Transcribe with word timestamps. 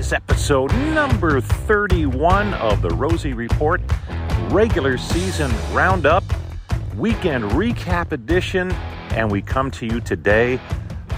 is 0.00 0.14
episode 0.14 0.72
number 0.94 1.42
31 1.42 2.54
of 2.54 2.80
the 2.80 2.88
Rosey 2.88 3.36
Report 3.36 3.82
regular 4.48 4.96
season 4.96 5.52
roundup, 5.72 6.24
weekend 6.96 7.44
recap 7.50 8.10
edition, 8.12 8.72
and 9.10 9.30
we 9.30 9.42
come 9.42 9.70
to 9.72 9.84
you 9.84 10.00
today 10.00 10.58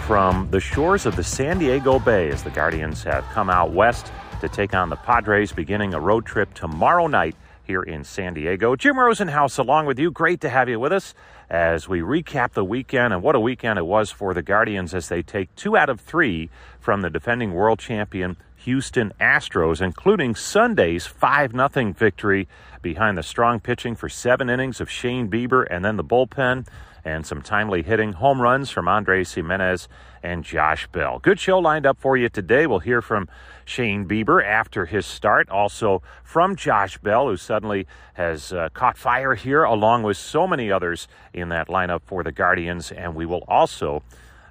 from 0.05 0.51
the 0.51 0.59
shores 0.59 1.07
of 1.07 1.15
the 1.15 1.23
San 1.23 1.61
Diego 1.61 2.01
Bay 2.01 2.29
as 2.31 2.43
the 2.43 2.51
Guardians 2.51 3.05
have 3.05 3.23
come 3.27 3.49
out 3.49 3.71
west 3.71 4.13
to 4.41 4.49
take 4.49 4.75
on 4.75 4.91
the 4.91 4.97
Padres, 4.97 5.53
beginning 5.53 5.95
a 5.95 6.01
road 6.01 6.27
trip 6.27 6.53
tomorrow 6.53 7.07
night 7.07 7.37
here 7.65 7.83
in 7.83 8.05
San 8.05 8.35
Diego. 8.35 8.77
Jim 8.77 8.97
Rosenhaus 8.97 9.59
along 9.59 9.87
with 9.87 9.99
you. 9.99 10.11
Great 10.11 10.41
to 10.41 10.49
have 10.49 10.69
you 10.69 10.79
with 10.79 10.93
us 10.93 11.15
as 11.51 11.89
we 11.89 12.01
recap 12.01 12.53
the 12.53 12.65
weekend 12.65 13.13
and 13.13 13.23
what 13.23 13.35
a 13.35 13.41
weekend 13.41 13.79
it 13.79 13.87
was 13.87 14.11
for 14.11 14.35
the 14.35 14.43
Guardians 14.43 14.95
as 14.95 15.09
they 15.09 15.23
take 15.23 15.55
two 15.55 15.77
out 15.77 15.89
of 15.89 16.01
three 16.01 16.51
from 16.81 17.03
the 17.03 17.11
defending 17.11 17.53
world 17.53 17.79
champion 17.79 18.37
Houston 18.57 19.13
Astros, 19.21 19.81
including 19.81 20.35
Sunday's 20.35 21.07
5 21.07 21.53
0 21.53 21.93
victory 21.93 22.49
behind 22.81 23.19
the 23.19 23.23
strong 23.23 23.61
pitching 23.61 23.95
for 23.95 24.09
seven 24.09 24.49
innings 24.49 24.81
of 24.81 24.91
Shane 24.91 25.29
Bieber 25.29 25.67
and 25.69 25.85
then 25.85 25.97
the 25.97 26.05
bullpen 26.05 26.67
and 27.05 27.27
some 27.27 27.43
timely 27.43 27.83
hitting 27.83 28.15
home 28.15 28.41
runs 28.41 28.71
from 28.71 28.89
Andres 28.89 29.35
Gimenez 29.35 29.89
and 30.23 30.45
Josh 30.45 30.87
Bell. 30.89 31.19
Good 31.19 31.41
show 31.41 31.59
lined 31.59 31.87
up 31.87 31.99
for 31.99 32.17
you 32.17 32.29
today. 32.29 32.67
We'll 32.67 32.79
hear 32.79 33.03
from 33.03 33.29
Shane 33.65 34.07
Bieber 34.07 34.45
after 34.45 34.87
his 34.87 35.07
start, 35.07 35.49
also 35.49 36.03
from 36.23 36.57
Josh 36.57 36.99
Bell, 36.99 37.29
who 37.29 37.37
suddenly 37.37 37.87
has 38.15 38.53
uh, 38.53 38.69
caught 38.73 38.97
fire 38.97 39.35
here, 39.35 39.65
along 39.65 40.03
with 40.05 40.17
so 40.17 40.47
many 40.47 40.71
others 40.71 41.09
in 41.33 41.49
that 41.49 41.69
lineup 41.69 42.03
for 42.05 42.23
the 42.23 42.33
Guardians. 42.33 42.93
And 42.93 43.15
we 43.15 43.27
will 43.27 43.45
also 43.49 44.03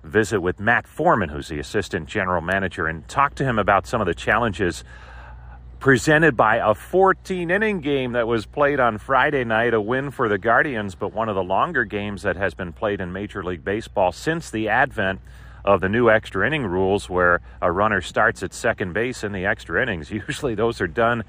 visit 0.04 0.42
with 0.42 0.60
Matt 0.60 0.88
Foreman, 0.88 1.30
who's 1.30 1.48
the 1.48 1.60
assistant 1.60 2.08
general 2.08 2.42
manager, 2.42 2.88
and 2.88 3.08
talk 3.08 3.36
to 3.36 3.44
him 3.44 3.60
about 3.60 3.88
some 3.88 4.02
of 4.02 4.08
the 4.08 4.16
challenges 4.16 4.84
presented 5.82 6.38
by 6.38 6.58
a 6.58 6.76
14 6.76 7.50
inning 7.50 7.82
game 7.82 8.12
that 8.12 8.28
was 8.28 8.46
played 8.46 8.80
on 8.80 9.00
Friday 9.00 9.44
night, 9.44 9.74
a 9.74 9.82
win 9.82 10.12
for 10.12 10.30
the 10.30 10.38
Guardians, 10.38 10.94
but 10.94 11.12
one 11.12 11.28
of 11.28 11.34
the 11.34 11.44
longer 11.44 11.86
games 11.86 12.22
that 12.22 12.38
has 12.38 12.54
been 12.54 12.72
played 12.72 13.02
in 13.02 13.12
Major 13.12 13.44
League 13.44 13.66
Baseball 13.66 14.12
since 14.12 14.52
the 14.52 14.70
advent 14.70 15.20
of 15.66 15.82
the 15.82 15.90
new 15.90 16.08
extra 16.08 16.46
inning 16.46 16.68
rules, 16.68 17.10
where 17.10 17.42
a 17.64 17.72
runner 17.72 18.00
starts 18.00 18.44
at 18.44 18.54
second 18.54 18.94
base 18.94 19.24
in 19.24 19.32
the 19.32 19.48
extra 19.48 19.82
innings. 19.82 20.12
Usually 20.28 20.54
those 20.54 20.82
are 20.82 20.88
done 20.88 21.24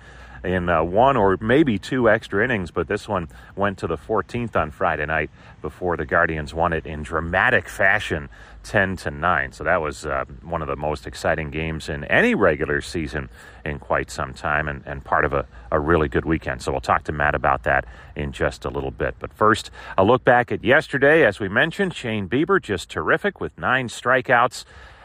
in 0.45 0.69
uh, 0.69 0.83
one 0.83 1.17
or 1.17 1.39
maybe 1.41 1.79
two 1.79 2.11
extra 2.11 2.45
innings, 2.45 2.71
but 2.71 2.89
this 2.89 3.09
one 3.09 3.29
went 3.57 3.79
to 3.79 3.87
the 3.87 3.97
14th 3.97 4.55
on 4.55 4.71
Friday 4.71 5.07
night 5.07 5.31
before 5.63 5.97
the 5.97 6.05
Guardians 6.05 6.53
won 6.53 6.75
it 6.75 6.85
in 6.85 7.03
dramatic 7.03 7.71
fashion 7.71 8.29
10 8.63 8.97
to 8.97 9.11
9. 9.11 9.53
So 9.53 9.65
that 9.65 9.81
was 9.81 10.07
uh, 10.07 10.25
one 10.43 10.63
of 10.63 10.69
the 10.69 10.77
most 10.77 11.07
exciting 11.07 11.51
games 11.51 11.89
in 11.89 12.05
any 12.05 12.35
regular 12.35 12.81
season 12.81 13.29
in 13.65 13.79
quite 13.79 14.11
some 14.11 14.35
time 14.35 14.69
and, 14.69 14.83
and 14.87 15.05
part 15.05 15.25
of 15.25 15.33
a, 15.33 15.47
a 15.71 15.79
really 15.79 16.09
good 16.09 16.25
weekend. 16.25 16.63
So 16.63 16.73
we'll 16.73 16.81
talk 16.81 17.05
to 17.05 17.13
Matt 17.13 17.35
about 17.35 17.65
that 17.65 17.85
in 18.17 18.33
just 18.33 18.65
a 18.65 18.71
little 18.71 18.91
bit. 18.91 19.17
But 19.19 19.33
first, 19.33 19.71
a 19.97 20.05
look 20.05 20.25
back 20.25 20.53
at 20.53 20.65
yesterday. 20.65 21.25
As 21.25 21.41
we 21.41 21.49
mentioned, 21.49 21.95
Shane 21.95 22.29
Bieber 22.29 22.61
just 22.61 22.89
terrific 22.89 23.41
with 23.41 23.57
nine 23.59 23.89
strikeouts 23.89 24.65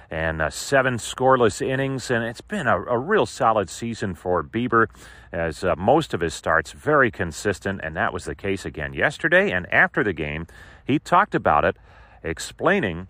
and 0.10 0.42
uh, 0.42 0.50
seven 0.50 0.96
scoreless 0.96 1.62
innings. 1.66 2.10
And 2.10 2.24
it's 2.24 2.42
been 2.42 2.68
a, 2.68 2.82
a 2.84 2.98
real 2.98 3.26
solid 3.26 3.70
season 3.70 4.16
for 4.16 4.44
Bieber 4.44 4.88
as 5.32 5.64
uh, 5.64 5.76
most 5.76 6.14
of 6.14 6.22
his 6.22 6.34
starts 6.34 6.72
very 6.72 7.12
consistent. 7.12 7.82
And 7.84 7.96
that 7.96 8.14
was 8.14 8.26
the 8.26 8.36
case 8.36 8.66
again 8.66 8.94
yesterday. 8.94 9.52
And 9.52 9.72
after 9.74 10.04
the 10.04 10.14
game, 10.14 10.48
he 10.86 11.00
talked 11.00 11.36
about 11.36 11.66
it, 11.66 11.76
explaining 12.24 13.10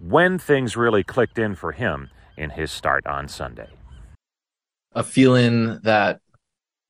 when 0.00 0.38
things 0.38 0.76
really 0.76 1.04
clicked 1.04 1.38
in 1.38 1.54
for 1.54 1.72
him 1.72 2.10
in 2.36 2.50
his 2.50 2.72
start 2.72 3.06
on 3.06 3.28
Sunday. 3.28 3.68
A 4.92 5.02
feeling 5.04 5.78
that, 5.82 6.20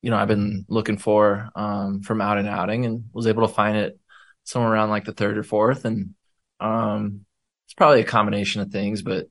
you 0.01 0.09
know, 0.09 0.17
I've 0.17 0.29
been 0.29 0.65
looking 0.69 0.97
for 0.97 1.49
um, 1.55 2.01
from 2.01 2.21
out 2.21 2.37
and 2.37 2.47
outing 2.47 2.85
and 2.85 3.03
was 3.13 3.27
able 3.27 3.45
to 3.45 3.53
find 3.53 3.77
it 3.77 3.99
somewhere 4.45 4.71
around 4.71 4.89
like 4.89 5.03
the 5.03 5.11
third 5.11 5.37
or 5.37 5.43
fourth. 5.43 5.85
And 5.85 6.15
um, 6.59 7.25
it's 7.67 7.73
probably 7.73 7.99
a 7.99 8.05
combination 8.05 8.61
of 8.61 8.71
things, 8.71 9.01
but 9.01 9.27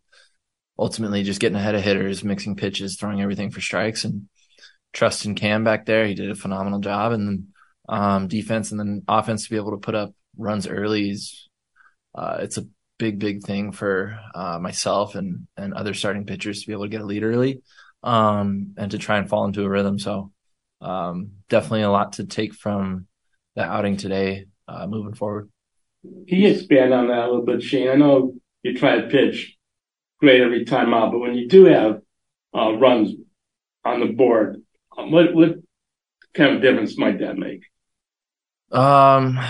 ultimately 0.78 1.22
just 1.22 1.40
getting 1.40 1.56
ahead 1.56 1.74
of 1.74 1.82
hitters, 1.82 2.22
mixing 2.22 2.56
pitches, 2.56 2.96
throwing 2.96 3.22
everything 3.22 3.50
for 3.50 3.60
strikes 3.60 4.04
and 4.04 4.28
trusting 4.92 5.34
Cam 5.34 5.64
back 5.64 5.86
there. 5.86 6.06
He 6.06 6.14
did 6.14 6.30
a 6.30 6.34
phenomenal 6.34 6.80
job. 6.80 7.12
And 7.12 7.26
then 7.26 7.48
um, 7.88 8.28
defense 8.28 8.70
and 8.70 8.78
then 8.78 9.02
offense 9.08 9.44
to 9.44 9.50
be 9.50 9.56
able 9.56 9.72
to 9.72 9.78
put 9.78 9.94
up 9.94 10.14
runs 10.36 10.68
early 10.68 11.10
is, 11.10 11.48
uh, 12.14 12.38
it's 12.40 12.58
a 12.58 12.66
big, 13.00 13.18
big 13.18 13.42
thing 13.42 13.72
for 13.72 14.20
uh, 14.34 14.58
myself 14.60 15.14
and 15.14 15.48
and 15.56 15.74
other 15.74 15.94
starting 15.94 16.26
pitchers 16.26 16.60
to 16.60 16.66
be 16.66 16.74
able 16.74 16.84
to 16.84 16.90
get 16.90 17.00
a 17.00 17.06
lead 17.06 17.24
early, 17.24 17.62
um, 18.04 18.74
and 18.76 18.90
to 18.92 18.98
try 18.98 19.16
and 19.18 19.28
fall 19.28 19.46
into 19.46 19.64
a 19.64 19.68
rhythm. 19.68 19.98
So 19.98 20.30
um, 20.80 21.32
definitely 21.48 21.82
a 21.82 21.90
lot 21.90 22.12
to 22.14 22.26
take 22.26 22.54
from 22.54 23.06
the 23.56 23.62
outing 23.62 23.96
today, 23.96 24.46
uh, 24.68 24.86
moving 24.86 25.14
forward. 25.14 25.48
Can 26.02 26.38
you 26.38 26.50
expand 26.50 26.94
on 26.94 27.08
that 27.08 27.24
a 27.24 27.28
little 27.28 27.44
bit, 27.44 27.62
Shane? 27.62 27.88
I 27.88 27.96
know 27.96 28.34
you 28.62 28.78
try 28.78 29.00
to 29.00 29.08
pitch 29.08 29.56
great 30.20 30.42
every 30.42 30.64
time 30.64 30.94
out, 30.94 31.10
but 31.10 31.18
when 31.18 31.34
you 31.34 31.48
do 31.48 31.64
have 31.64 32.00
uh, 32.54 32.72
runs 32.74 33.14
on 33.84 34.00
the 34.00 34.12
board, 34.12 34.62
um, 34.96 35.10
what 35.10 35.34
what 35.34 35.56
kind 36.34 36.54
of 36.54 36.62
difference 36.62 36.98
might 36.98 37.18
that 37.20 37.36
make? 37.36 37.62
Um, 38.70 39.40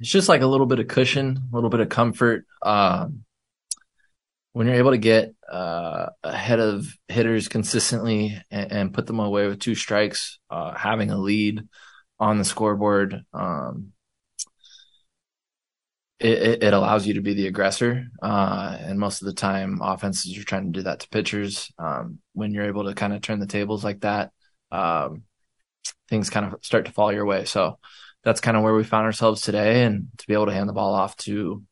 it's 0.00 0.10
just 0.10 0.28
like 0.28 0.42
a 0.42 0.46
little 0.46 0.66
bit 0.66 0.78
of 0.78 0.88
cushion, 0.88 1.38
a 1.52 1.54
little 1.54 1.70
bit 1.70 1.80
of 1.80 1.88
comfort. 1.88 2.46
Um, 2.62 3.24
when 4.52 4.66
you're 4.66 4.76
able 4.76 4.92
to 4.92 4.98
get 4.98 5.34
uh, 5.50 6.06
ahead 6.22 6.60
of 6.60 6.86
hitters 7.08 7.48
consistently 7.48 8.40
and, 8.50 8.72
and, 8.72 8.94
put 8.94 9.06
them 9.06 9.20
away 9.20 9.46
with 9.46 9.60
two 9.60 9.74
strikes, 9.74 10.38
uh, 10.50 10.74
having 10.74 11.10
a 11.10 11.18
lead 11.18 11.62
on 12.18 12.38
the 12.38 12.44
scoreboard, 12.44 13.22
um, 13.32 13.92
it, 16.18 16.64
it, 16.64 16.74
allows 16.74 17.06
you 17.06 17.14
to 17.14 17.20
be 17.20 17.34
the 17.34 17.46
aggressor. 17.46 18.06
Uh, 18.20 18.76
and 18.80 18.98
most 18.98 19.22
of 19.22 19.26
the 19.26 19.32
time, 19.32 19.80
offenses 19.80 20.36
are 20.36 20.44
trying 20.44 20.72
to 20.72 20.78
do 20.78 20.82
that 20.82 21.00
to 21.00 21.08
pitchers. 21.08 21.70
Um, 21.78 22.18
when 22.32 22.52
you're 22.52 22.64
able 22.64 22.84
to 22.84 22.94
kind 22.94 23.12
of 23.12 23.22
turn 23.22 23.38
the 23.38 23.46
tables 23.46 23.84
like 23.84 24.00
that, 24.00 24.32
um, 24.72 25.22
things 26.08 26.30
kind 26.30 26.46
of 26.46 26.64
start 26.64 26.86
to 26.86 26.92
fall 26.92 27.12
your 27.12 27.24
way. 27.24 27.44
So 27.44 27.78
that's 28.28 28.42
kind 28.42 28.58
of 28.58 28.62
where 28.62 28.74
we 28.74 28.84
found 28.84 29.06
ourselves 29.06 29.40
today, 29.40 29.84
and 29.84 30.08
to 30.18 30.26
be 30.26 30.34
able 30.34 30.44
to 30.44 30.52
hand 30.52 30.68
the 30.68 30.74
ball 30.74 30.92
off 30.92 31.16
to 31.16 31.62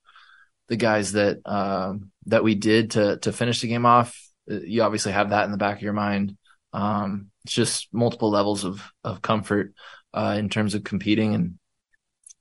the 0.69 0.77
guys 0.77 1.12
that 1.12 1.39
um, 1.44 2.11
that 2.25 2.43
we 2.43 2.55
did 2.55 2.93
to 2.93 3.19
to 3.19 3.31
finish 3.31 3.61
the 3.61 3.69
game 3.69 3.84
off. 3.84 4.19
Uh, 4.50 4.61
you 4.61 4.83
obviously 4.83 5.12
have 5.12 5.31
that 5.31 5.44
in 5.44 5.50
the 5.50 5.59
back 5.59 5.77
of 5.77 5.83
your 5.83 5.93
mind. 5.93 6.34
Um, 6.72 7.31
it's 7.44 7.53
just 7.53 7.89
multiple 7.93 8.31
levels 8.31 8.65
of 8.65 8.83
of 9.05 9.21
comfort 9.21 9.75
uh, 10.15 10.37
in 10.39 10.49
terms 10.49 10.75
of 10.75 10.83
competing, 10.83 11.34
and 11.34 11.59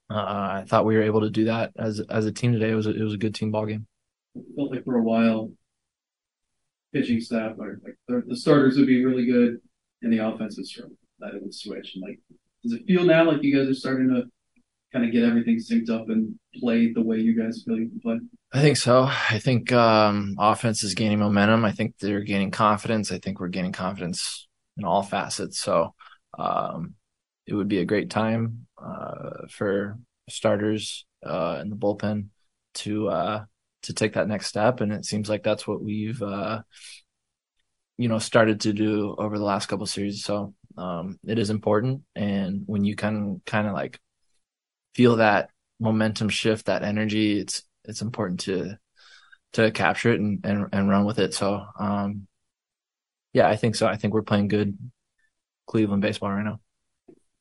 uh, 0.09 0.61
I 0.61 0.65
thought 0.65 0.85
we 0.85 0.95
were 0.95 1.03
able 1.03 1.21
to 1.21 1.29
do 1.29 1.45
that 1.45 1.73
as 1.77 1.99
as 2.09 2.25
a 2.25 2.31
team 2.31 2.53
today. 2.53 2.71
It 2.71 2.75
was 2.75 2.87
a, 2.87 2.95
it 2.95 3.03
was 3.03 3.15
a 3.15 3.19
good 3.19 3.35
team 3.35 3.51
ball 3.51 3.65
game. 3.65 3.85
felt 4.55 4.71
like 4.71 4.85
for 4.85 4.95
a 4.95 5.03
while, 5.03 5.51
pitching 6.93 7.19
staff 7.19 7.57
or 7.59 7.81
like 7.83 7.97
the, 8.07 8.37
starters 8.37 8.77
would 8.77 8.87
be 8.87 9.03
really 9.03 9.25
good, 9.25 9.57
and 10.01 10.13
the 10.13 10.25
offense 10.25 10.57
struggle. 10.63 10.95
That 11.19 11.33
it 11.33 11.43
would 11.43 11.53
switch, 11.53 11.95
and 11.95 12.01
like 12.01 12.19
does 12.65 12.73
it 12.73 12.85
feel 12.87 13.03
now 13.03 13.23
like 13.23 13.43
you 13.43 13.55
guys 13.55 13.69
are 13.69 13.75
starting 13.75 14.09
to 14.09 14.23
kind 14.91 15.05
of 15.05 15.11
get 15.11 15.23
everything 15.23 15.57
synced 15.57 15.89
up 15.89 16.09
and 16.09 16.33
play 16.55 16.91
the 16.91 17.01
way 17.01 17.17
you 17.17 17.39
guys 17.39 17.63
feel 17.63 17.77
you 17.77 17.89
can 17.89 17.99
play? 17.99 18.19
I 18.53 18.61
think 18.61 18.77
so. 18.77 19.03
I 19.03 19.39
think 19.39 19.71
um, 19.71 20.35
offense 20.39 20.83
is 20.83 20.95
gaining 20.95 21.19
momentum. 21.19 21.63
I 21.63 21.73
think 21.73 21.95
they're 21.99 22.21
gaining 22.21 22.49
confidence. 22.49 23.11
I 23.11 23.19
think 23.19 23.39
we're 23.39 23.49
gaining 23.49 23.71
confidence 23.71 24.47
in 24.77 24.83
all 24.83 25.03
facets. 25.03 25.59
So 25.59 25.93
um, 26.39 26.95
it 27.45 27.53
would 27.53 27.67
be 27.67 27.79
a 27.79 27.85
great 27.85 28.09
time 28.09 28.65
uh, 28.83 29.47
for 29.49 29.99
starters 30.27 31.05
uh, 31.23 31.59
in 31.61 31.69
the 31.69 31.75
bullpen 31.75 32.27
to 32.75 33.09
uh, 33.09 33.45
to 33.83 33.93
take 33.93 34.13
that 34.13 34.27
next 34.27 34.47
step, 34.47 34.81
and 34.81 34.91
it 34.91 35.05
seems 35.05 35.29
like 35.29 35.43
that's 35.43 35.67
what 35.67 35.81
we've 35.81 36.21
uh, 36.21 36.61
you 37.97 38.07
know 38.07 38.19
started 38.19 38.61
to 38.61 38.73
do 38.73 39.15
over 39.17 39.37
the 39.37 39.43
last 39.43 39.67
couple 39.67 39.85
series. 39.85 40.23
So 40.23 40.53
um, 40.77 41.19
it 41.25 41.39
is 41.39 41.49
important. 41.49 42.03
And 42.15 42.63
when 42.65 42.83
you 42.83 42.95
can 42.95 43.41
kind 43.45 43.67
of 43.67 43.73
like 43.73 43.99
feel 44.93 45.17
that 45.17 45.49
momentum 45.79 46.29
shift, 46.29 46.65
that 46.67 46.83
energy, 46.83 47.39
it's, 47.39 47.63
it's 47.83 48.01
important 48.01 48.41
to, 48.41 48.77
to 49.53 49.71
capture 49.71 50.11
it 50.13 50.19
and, 50.19 50.45
and, 50.45 50.67
and 50.71 50.89
run 50.89 51.05
with 51.05 51.19
it. 51.19 51.33
So, 51.33 51.65
um, 51.79 52.27
yeah, 53.33 53.47
I 53.47 53.55
think 53.55 53.75
so. 53.75 53.87
I 53.87 53.97
think 53.97 54.13
we're 54.13 54.21
playing 54.21 54.47
good 54.47 54.77
Cleveland 55.67 56.01
baseball 56.01 56.31
right 56.31 56.45
now. 56.45 56.59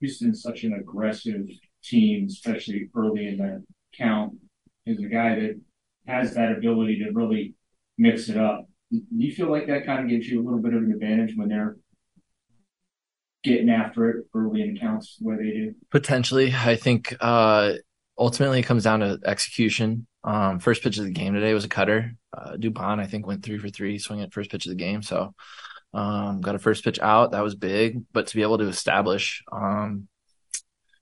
Houston's 0.01 0.43
such 0.43 0.65
an 0.65 0.75
aggressive 0.75 1.47
team, 1.83 2.27
especially 2.29 2.91
early 2.95 3.29
in 3.29 3.37
the 3.39 3.65
count. 3.97 4.35
Is 4.87 4.99
a 4.99 5.09
guy 5.09 5.37
that 5.37 5.61
has 6.07 6.35
that 6.35 6.53
ability 6.53 6.99
to 6.99 7.11
really 7.13 7.55
mix 7.97 8.29
it 8.29 8.37
up. 8.37 8.67
Do 8.91 9.01
you 9.17 9.33
feel 9.33 9.51
like 9.51 9.67
that 9.69 9.87
kind 9.87 10.05
of 10.05 10.11
gives 10.11 10.27
you 10.27 10.43
a 10.43 10.45
little 10.45 10.61
bit 10.61 10.75
of 10.75 10.83
an 10.83 10.93
advantage 10.93 11.35
when 11.37 11.49
they're 11.49 11.77
getting 13.45 13.71
after 13.71 14.11
it 14.11 14.27
early 14.35 14.63
in 14.63 14.77
accounts 14.77 15.17
the 15.21 15.29
way 15.29 15.37
they 15.37 15.51
do? 15.51 15.75
Potentially. 15.91 16.53
I 16.55 16.77
think 16.77 17.15
uh, 17.21 17.75
ultimately 18.19 18.61
it 18.61 18.67
comes 18.67 18.85
down 18.85 19.01
to 19.01 19.21
execution. 19.25 20.07
Um, 20.25 20.59
first 20.59 20.83
pitch 20.83 20.99
of 20.99 21.05
the 21.05 21.11
game 21.11 21.35
today 21.35 21.55
was 21.55 21.65
a 21.65 21.69
cutter. 21.69 22.15
Uh, 22.37 22.53
Dubon, 22.53 22.99
I 22.99 23.07
think, 23.07 23.27
went 23.27 23.45
three 23.45 23.59
for 23.59 23.69
three 23.69 23.99
swinging 23.99 24.25
at 24.25 24.33
first 24.33 24.51
pitch 24.51 24.67
of 24.67 24.71
the 24.71 24.77
game. 24.77 25.03
So 25.03 25.35
Um, 25.93 26.41
got 26.41 26.57
a 26.57 26.59
first 26.59 26.83
pitch 26.83 26.99
out. 26.99 27.31
That 27.31 27.45
was 27.45 27.55
big, 27.55 28.03
but 28.13 28.27
to 28.27 28.35
be 28.35 28.43
able 28.43 28.59
to 28.59 28.67
establish, 28.67 29.45
um, 29.53 30.09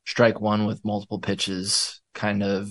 strike 0.04 0.38
one 0.38 0.66
with 0.66 0.84
multiple 0.84 1.18
pitches 1.18 2.02
kind 2.12 2.42
of, 2.42 2.68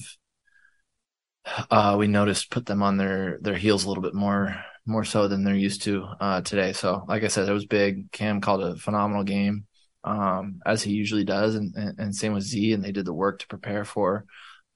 uh, 1.71 1.95
we 1.97 2.05
noticed 2.05 2.51
put 2.51 2.67
them 2.67 2.83
on 2.83 2.97
their, 2.97 3.39
their 3.41 3.57
heels 3.57 3.85
a 3.85 3.87
little 3.87 4.03
bit 4.03 4.13
more, 4.13 4.55
more 4.85 5.03
so 5.03 5.27
than 5.27 5.43
they're 5.43 5.55
used 5.55 5.83
to, 5.83 6.05
uh, 6.19 6.41
today. 6.41 6.73
So 6.73 7.05
like 7.07 7.23
I 7.23 7.27
said, 7.27 7.47
it 7.47 7.53
was 7.53 7.65
big. 7.65 8.11
Cam 8.11 8.41
called 8.41 8.63
a 8.63 8.75
phenomenal 8.75 9.23
game, 9.23 9.65
um, 10.03 10.61
as 10.65 10.81
he 10.81 10.91
usually 10.93 11.23
does. 11.23 11.55
And, 11.55 11.75
and, 11.75 11.99
and 11.99 12.15
same 12.15 12.33
with 12.33 12.43
Z 12.43 12.73
and 12.73 12.83
they 12.83 12.91
did 12.91 13.05
the 13.05 13.13
work 13.13 13.39
to 13.39 13.47
prepare 13.47 13.85
for, 13.85 14.25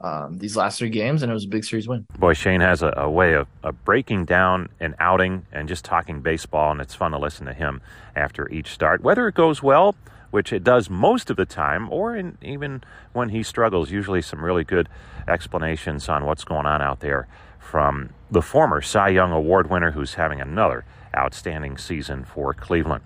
um, 0.01 0.37
these 0.37 0.57
last 0.57 0.77
three 0.77 0.89
games, 0.89 1.23
and 1.23 1.31
it 1.31 1.33
was 1.33 1.45
a 1.45 1.49
big 1.49 1.63
series 1.63 1.87
win. 1.87 2.05
Boy, 2.19 2.33
Shane 2.33 2.59
has 2.59 2.83
a, 2.83 2.93
a 2.97 3.09
way 3.09 3.33
of, 3.33 3.47
of, 3.63 3.83
breaking 3.85 4.25
down 4.25 4.69
an 4.79 4.93
outing 4.99 5.45
and 5.53 5.69
just 5.69 5.85
talking 5.85 6.21
baseball, 6.21 6.71
and 6.71 6.81
it's 6.81 6.93
fun 6.93 7.11
to 7.11 7.17
listen 7.17 7.45
to 7.45 7.53
him 7.53 7.81
after 8.15 8.49
each 8.51 8.69
start. 8.69 9.01
Whether 9.01 9.27
it 9.27 9.35
goes 9.35 9.63
well, 9.63 9.95
which 10.31 10.51
it 10.51 10.65
does 10.65 10.89
most 10.89 11.29
of 11.29 11.37
the 11.37 11.45
time, 11.45 11.89
or 11.91 12.15
in, 12.15 12.37
even 12.41 12.83
when 13.13 13.29
he 13.29 13.41
struggles, 13.41 13.89
usually 13.89 14.21
some 14.21 14.43
really 14.43 14.65
good 14.65 14.89
explanations 15.29 16.09
on 16.09 16.25
what's 16.25 16.43
going 16.43 16.65
on 16.65 16.81
out 16.81 16.99
there 16.99 17.27
from 17.65 18.11
the 18.29 18.41
former 18.41 18.81
Cy 18.81 19.09
Young 19.09 19.31
Award 19.31 19.69
winner 19.69 19.91
who's 19.91 20.13
having 20.13 20.39
another 20.39 20.85
outstanding 21.15 21.77
season 21.77 22.23
for 22.23 22.53
Cleveland. 22.53 23.03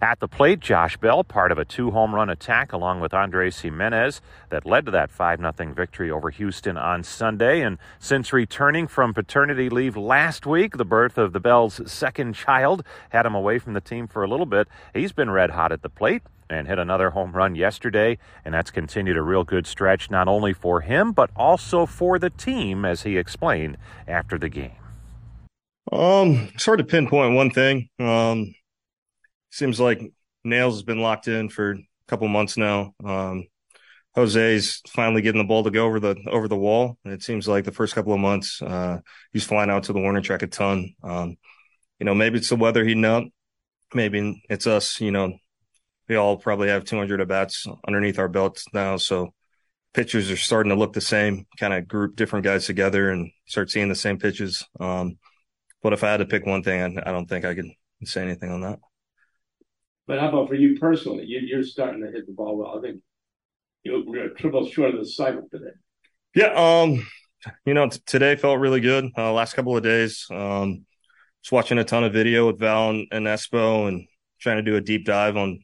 At 0.00 0.20
the 0.20 0.28
plate, 0.28 0.60
Josh 0.60 0.96
Bell, 0.96 1.24
part 1.24 1.50
of 1.50 1.58
a 1.58 1.64
two 1.64 1.90
home 1.90 2.14
run 2.14 2.30
attack 2.30 2.72
along 2.72 3.00
with 3.00 3.12
Andres 3.12 3.60
Gimenez 3.60 4.20
that 4.48 4.64
led 4.64 4.86
to 4.86 4.92
that 4.92 5.10
5 5.10 5.40
0 5.40 5.74
victory 5.74 6.10
over 6.10 6.30
Houston 6.30 6.76
on 6.76 7.02
Sunday. 7.02 7.62
And 7.62 7.78
since 7.98 8.32
returning 8.32 8.86
from 8.86 9.12
paternity 9.12 9.68
leave 9.68 9.96
last 9.96 10.46
week, 10.46 10.76
the 10.76 10.84
birth 10.84 11.18
of 11.18 11.32
the 11.32 11.40
Bells' 11.40 11.80
second 11.90 12.34
child 12.34 12.84
had 13.10 13.26
him 13.26 13.34
away 13.34 13.58
from 13.58 13.72
the 13.72 13.80
team 13.80 14.06
for 14.06 14.22
a 14.22 14.28
little 14.28 14.46
bit. 14.46 14.68
He's 14.94 15.12
been 15.12 15.30
red 15.30 15.50
hot 15.50 15.72
at 15.72 15.82
the 15.82 15.90
plate 15.90 16.22
and 16.50 16.66
hit 16.66 16.78
another 16.78 17.10
home 17.10 17.32
run 17.32 17.54
yesterday. 17.54 18.18
And 18.44 18.54
that's 18.54 18.70
continued 18.70 19.16
a 19.16 19.22
real 19.22 19.44
good 19.44 19.66
stretch, 19.66 20.10
not 20.10 20.28
only 20.28 20.52
for 20.52 20.80
him, 20.80 21.12
but 21.12 21.30
also 21.36 21.86
for 21.86 22.18
the 22.18 22.30
team, 22.30 22.84
as 22.84 23.02
he 23.02 23.16
explained 23.16 23.76
after 24.06 24.38
the 24.38 24.48
game. 24.48 24.72
Um, 25.90 26.50
it's 26.54 26.66
hard 26.66 26.78
to 26.78 26.84
pinpoint 26.84 27.34
one 27.34 27.50
thing. 27.50 27.88
Um, 27.98 28.54
seems 29.50 29.80
like 29.80 30.02
Nails 30.44 30.74
has 30.74 30.82
been 30.82 31.00
locked 31.00 31.28
in 31.28 31.48
for 31.48 31.72
a 31.72 31.76
couple 32.06 32.28
months 32.28 32.56
now. 32.56 32.94
Um, 33.04 33.46
Jose's 34.14 34.82
finally 34.88 35.22
getting 35.22 35.40
the 35.40 35.46
ball 35.46 35.62
to 35.64 35.70
go 35.70 35.86
over 35.86 36.00
the 36.00 36.16
over 36.28 36.48
the 36.48 36.56
wall. 36.56 36.98
And 37.04 37.12
it 37.12 37.22
seems 37.22 37.46
like 37.46 37.64
the 37.64 37.72
first 37.72 37.94
couple 37.94 38.12
of 38.12 38.20
months, 38.20 38.60
uh, 38.60 38.98
he's 39.32 39.44
flying 39.44 39.70
out 39.70 39.84
to 39.84 39.92
the 39.92 40.00
warning 40.00 40.22
track 40.22 40.42
a 40.42 40.46
ton. 40.46 40.94
Um, 41.02 41.36
you 41.98 42.04
know, 42.04 42.14
maybe 42.14 42.38
it's 42.38 42.48
the 42.48 42.56
weather 42.56 42.84
heating 42.84 43.04
up. 43.04 43.24
Maybe 43.94 44.42
it's 44.50 44.66
us. 44.66 45.00
You 45.00 45.12
know, 45.12 45.38
we 46.08 46.16
all 46.16 46.36
probably 46.36 46.68
have 46.68 46.84
200 46.84 47.20
at 47.20 47.28
bats 47.28 47.66
underneath 47.86 48.18
our 48.18 48.28
belts 48.28 48.64
now, 48.72 48.96
so 48.96 49.34
pitchers 49.94 50.30
are 50.30 50.36
starting 50.36 50.70
to 50.70 50.76
look 50.76 50.92
the 50.92 51.00
same. 51.00 51.46
Kind 51.58 51.74
of 51.74 51.88
group 51.88 52.16
different 52.16 52.44
guys 52.44 52.66
together 52.66 53.10
and 53.10 53.30
start 53.46 53.70
seeing 53.70 53.88
the 53.88 53.94
same 53.94 54.18
pitches. 54.18 54.64
Um, 54.80 55.18
but 55.82 55.92
if 55.92 56.04
I 56.04 56.10
had 56.10 56.18
to 56.18 56.26
pick 56.26 56.46
one 56.46 56.62
thing, 56.62 56.98
I, 56.98 57.10
I 57.10 57.12
don't 57.12 57.26
think 57.26 57.44
I 57.44 57.54
could 57.54 57.70
say 58.04 58.22
anything 58.22 58.50
on 58.50 58.62
that. 58.62 58.78
But 60.06 60.20
how 60.20 60.28
about 60.28 60.48
for 60.48 60.54
you 60.54 60.78
personally? 60.78 61.24
You, 61.26 61.58
are 61.58 61.62
starting 61.62 62.02
to 62.02 62.10
hit 62.10 62.26
the 62.26 62.32
ball 62.32 62.56
well. 62.56 62.78
I 62.78 62.80
think 62.80 63.02
you're 63.82 64.24
a 64.24 64.34
triple 64.34 64.66
short 64.66 64.94
of 64.94 65.00
the 65.00 65.06
cycle 65.06 65.46
today. 65.50 65.72
Yeah, 66.34 66.52
um, 66.54 67.06
you 67.64 67.74
know, 67.74 67.88
t- 67.88 68.00
today 68.06 68.36
felt 68.36 68.58
really 68.58 68.80
good. 68.80 69.10
Uh, 69.16 69.32
last 69.32 69.54
couple 69.54 69.76
of 69.76 69.82
days, 69.82 70.26
um, 70.30 70.86
just 71.42 71.52
watching 71.52 71.78
a 71.78 71.84
ton 71.84 72.04
of 72.04 72.12
video 72.12 72.46
with 72.46 72.58
Val 72.58 72.90
and, 72.90 73.06
and 73.12 73.26
Espo 73.26 73.88
and 73.88 74.06
trying 74.40 74.56
to 74.56 74.62
do 74.62 74.76
a 74.76 74.80
deep 74.80 75.04
dive 75.04 75.36
on, 75.36 75.60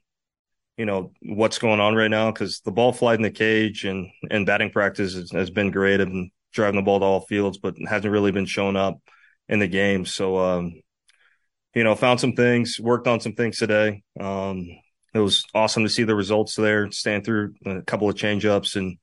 you 0.76 0.86
know, 0.86 1.12
what's 1.22 1.58
going 1.58 1.80
on 1.80 1.94
right 1.94 2.10
now 2.10 2.30
because 2.30 2.60
the 2.60 2.72
ball 2.72 2.92
flight 2.92 3.16
in 3.16 3.22
the 3.22 3.30
cage 3.30 3.84
and 3.84 4.10
and 4.30 4.46
batting 4.46 4.70
practice 4.70 5.14
has, 5.14 5.30
has 5.30 5.50
been 5.50 5.70
great. 5.70 5.98
Been 5.98 6.30
driving 6.52 6.76
the 6.76 6.82
ball 6.82 7.00
to 7.00 7.04
all 7.04 7.20
fields, 7.20 7.58
but 7.58 7.76
hasn't 7.86 8.12
really 8.12 8.32
been 8.32 8.46
showing 8.46 8.76
up 8.76 8.98
in 9.48 9.58
the 9.58 9.68
game. 9.68 10.06
So, 10.06 10.38
um, 10.38 10.80
you 11.74 11.84
know, 11.84 11.94
found 11.94 12.20
some 12.20 12.32
things, 12.32 12.78
worked 12.80 13.08
on 13.08 13.20
some 13.20 13.34
things 13.34 13.58
today. 13.58 14.02
Um, 14.18 14.66
it 15.12 15.18
was 15.18 15.44
awesome 15.54 15.84
to 15.84 15.90
see 15.90 16.04
the 16.04 16.14
results 16.14 16.54
there, 16.54 16.90
stand 16.90 17.24
through 17.24 17.54
a 17.66 17.82
couple 17.82 18.08
of 18.08 18.16
change 18.16 18.46
ups 18.46 18.76
and, 18.76 18.96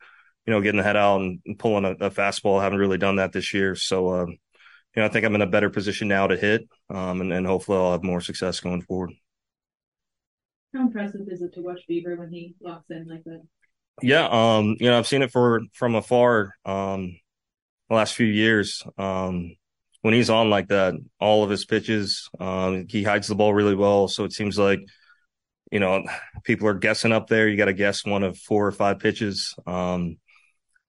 you 0.46 0.52
know, 0.54 0.62
getting 0.62 0.78
the 0.78 0.84
head 0.84 0.98
out 0.98 1.22
and, 1.22 1.40
and 1.46 1.60
pulling 1.60 1.86
a, 1.86 1.92
a, 1.92 2.10
fastball. 2.10 2.60
I 2.60 2.64
haven't 2.64 2.80
really 2.80 2.98
done 2.98 3.18
that 3.18 3.32
this 3.34 3.54
year. 3.54 3.76
So, 3.76 4.14
um, 4.14 4.30
you 4.30 5.02
know, 5.02 5.06
I 5.06 5.10
think 5.10 5.26
I'm 5.26 5.36
in 5.36 5.42
a 5.42 5.48
better 5.48 5.70
position 5.70 6.08
now 6.08 6.28
to 6.28 6.36
hit, 6.36 6.68
um, 6.90 7.22
and, 7.22 7.32
and 7.32 7.48
hopefully 7.48 7.78
I'll 7.78 7.94
have 7.94 8.04
more 8.04 8.20
success 8.20 8.60
going 8.60 8.82
forward. 8.82 9.12
How 10.74 10.82
impressive 10.82 11.28
is 11.28 11.42
it 11.42 11.54
to 11.56 11.62
watch 11.62 11.82
Bieber 11.90 12.18
when 12.18 12.32
he 12.32 12.56
locks 12.62 12.90
in 12.90 13.08
like 13.08 13.24
that? 13.26 13.42
Yeah, 14.02 14.28
um, 14.32 14.78
you 14.80 14.90
know, 14.90 14.98
I've 14.98 15.08
seen 15.08 15.22
it 15.22 15.32
for 15.32 15.62
from 15.74 15.96
afar 15.96 16.56
um, 16.66 17.18
the 17.90 17.96
last 17.96 18.16
few 18.16 18.26
years. 18.26 18.84
Um, 18.98 19.56
when 20.02 20.14
he's 20.14 20.30
on 20.30 20.50
like 20.50 20.70
that, 20.70 20.94
all 21.20 21.44
of 21.44 21.50
his 21.50 21.66
pitches, 21.66 22.30
um, 22.40 22.88
he 22.90 23.04
hides 23.04 23.28
the 23.28 23.36
ball 23.36 23.54
really 23.54 23.76
well. 23.76 24.08
So 24.08 24.24
it 24.24 24.34
seems 24.34 24.58
like, 24.58 24.80
you 25.72 25.80
know, 25.80 26.04
people 26.44 26.68
are 26.68 26.74
guessing 26.74 27.12
up 27.12 27.28
there. 27.28 27.48
You 27.48 27.58
got 27.58 27.66
to 27.66 27.74
guess 27.74 28.06
one 28.06 28.24
of 28.24 28.38
four 28.38 28.66
or 28.66 28.72
five 28.72 29.00
pitches. 29.00 29.54
Um, 29.68 30.18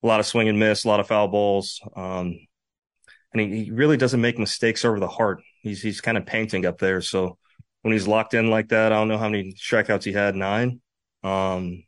a 0.03 0.07
lot 0.07 0.21
of 0.21 0.27
swing 0.27 0.49
and 0.49 0.59
miss, 0.59 0.85
a 0.85 0.89
lot 0.89 1.01
of 1.01 1.07
foul 1.09 1.29
balls. 1.29 1.81
Um, 1.95 2.39
and 3.33 3.41
he, 3.41 3.65
he, 3.65 3.71
really 3.71 3.97
doesn't 3.97 4.21
make 4.21 4.39
mistakes 4.39 4.85
over 4.85 4.99
the 4.99 5.09
heart. 5.09 5.43
He's, 5.61 5.83
he's 5.83 6.01
kind 6.01 6.17
of 6.17 6.27
painting 6.27 6.67
up 6.67 6.79
there. 6.79 7.01
So 7.01 7.39
when 7.83 7.93
he's 7.93 8.09
locked 8.09 8.35
in 8.35 8.51
like 8.51 8.69
that, 8.69 8.93
I 8.93 8.97
don't 8.97 9.09
know 9.09 9.19
how 9.19 9.29
many 9.29 9.53
strikeouts 9.55 10.05
he 10.05 10.13
had, 10.13 10.35
nine. 10.35 10.81
Um, 11.23 11.85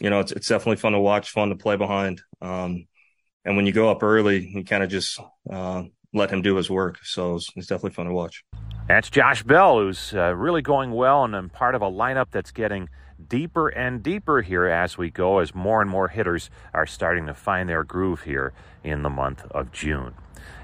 you 0.00 0.10
know, 0.10 0.20
it's, 0.20 0.32
it's 0.32 0.48
definitely 0.48 0.76
fun 0.76 0.92
to 0.92 1.00
watch, 1.00 1.30
fun 1.30 1.48
to 1.48 1.56
play 1.56 1.76
behind. 1.76 2.22
Um, 2.40 2.86
and 3.44 3.56
when 3.56 3.66
you 3.66 3.72
go 3.72 3.90
up 3.90 4.02
early, 4.02 4.46
you 4.46 4.64
kind 4.64 4.82
of 4.82 4.90
just, 4.90 5.18
uh, 5.50 5.84
let 6.12 6.30
him 6.30 6.42
do 6.42 6.56
his 6.56 6.70
work. 6.70 6.98
So 7.02 7.36
it's, 7.36 7.48
it's 7.56 7.66
definitely 7.66 7.94
fun 7.94 8.06
to 8.06 8.12
watch. 8.12 8.44
That's 8.88 9.10
Josh 9.10 9.42
Bell, 9.42 9.78
who's 9.78 10.14
uh, 10.14 10.34
really 10.34 10.62
going 10.62 10.92
well 10.92 11.24
and 11.24 11.34
I'm 11.34 11.50
part 11.50 11.74
of 11.74 11.82
a 11.82 11.90
lineup 11.90 12.26
that's 12.30 12.52
getting 12.52 12.88
deeper 13.28 13.68
and 13.68 14.02
deeper 14.02 14.42
here 14.42 14.66
as 14.66 14.96
we 14.96 15.10
go, 15.10 15.38
as 15.38 15.54
more 15.54 15.80
and 15.80 15.90
more 15.90 16.08
hitters 16.08 16.50
are 16.72 16.86
starting 16.86 17.26
to 17.26 17.34
find 17.34 17.68
their 17.68 17.84
groove 17.84 18.22
here 18.22 18.52
in 18.84 19.02
the 19.02 19.10
month 19.10 19.44
of 19.50 19.72
June. 19.72 20.14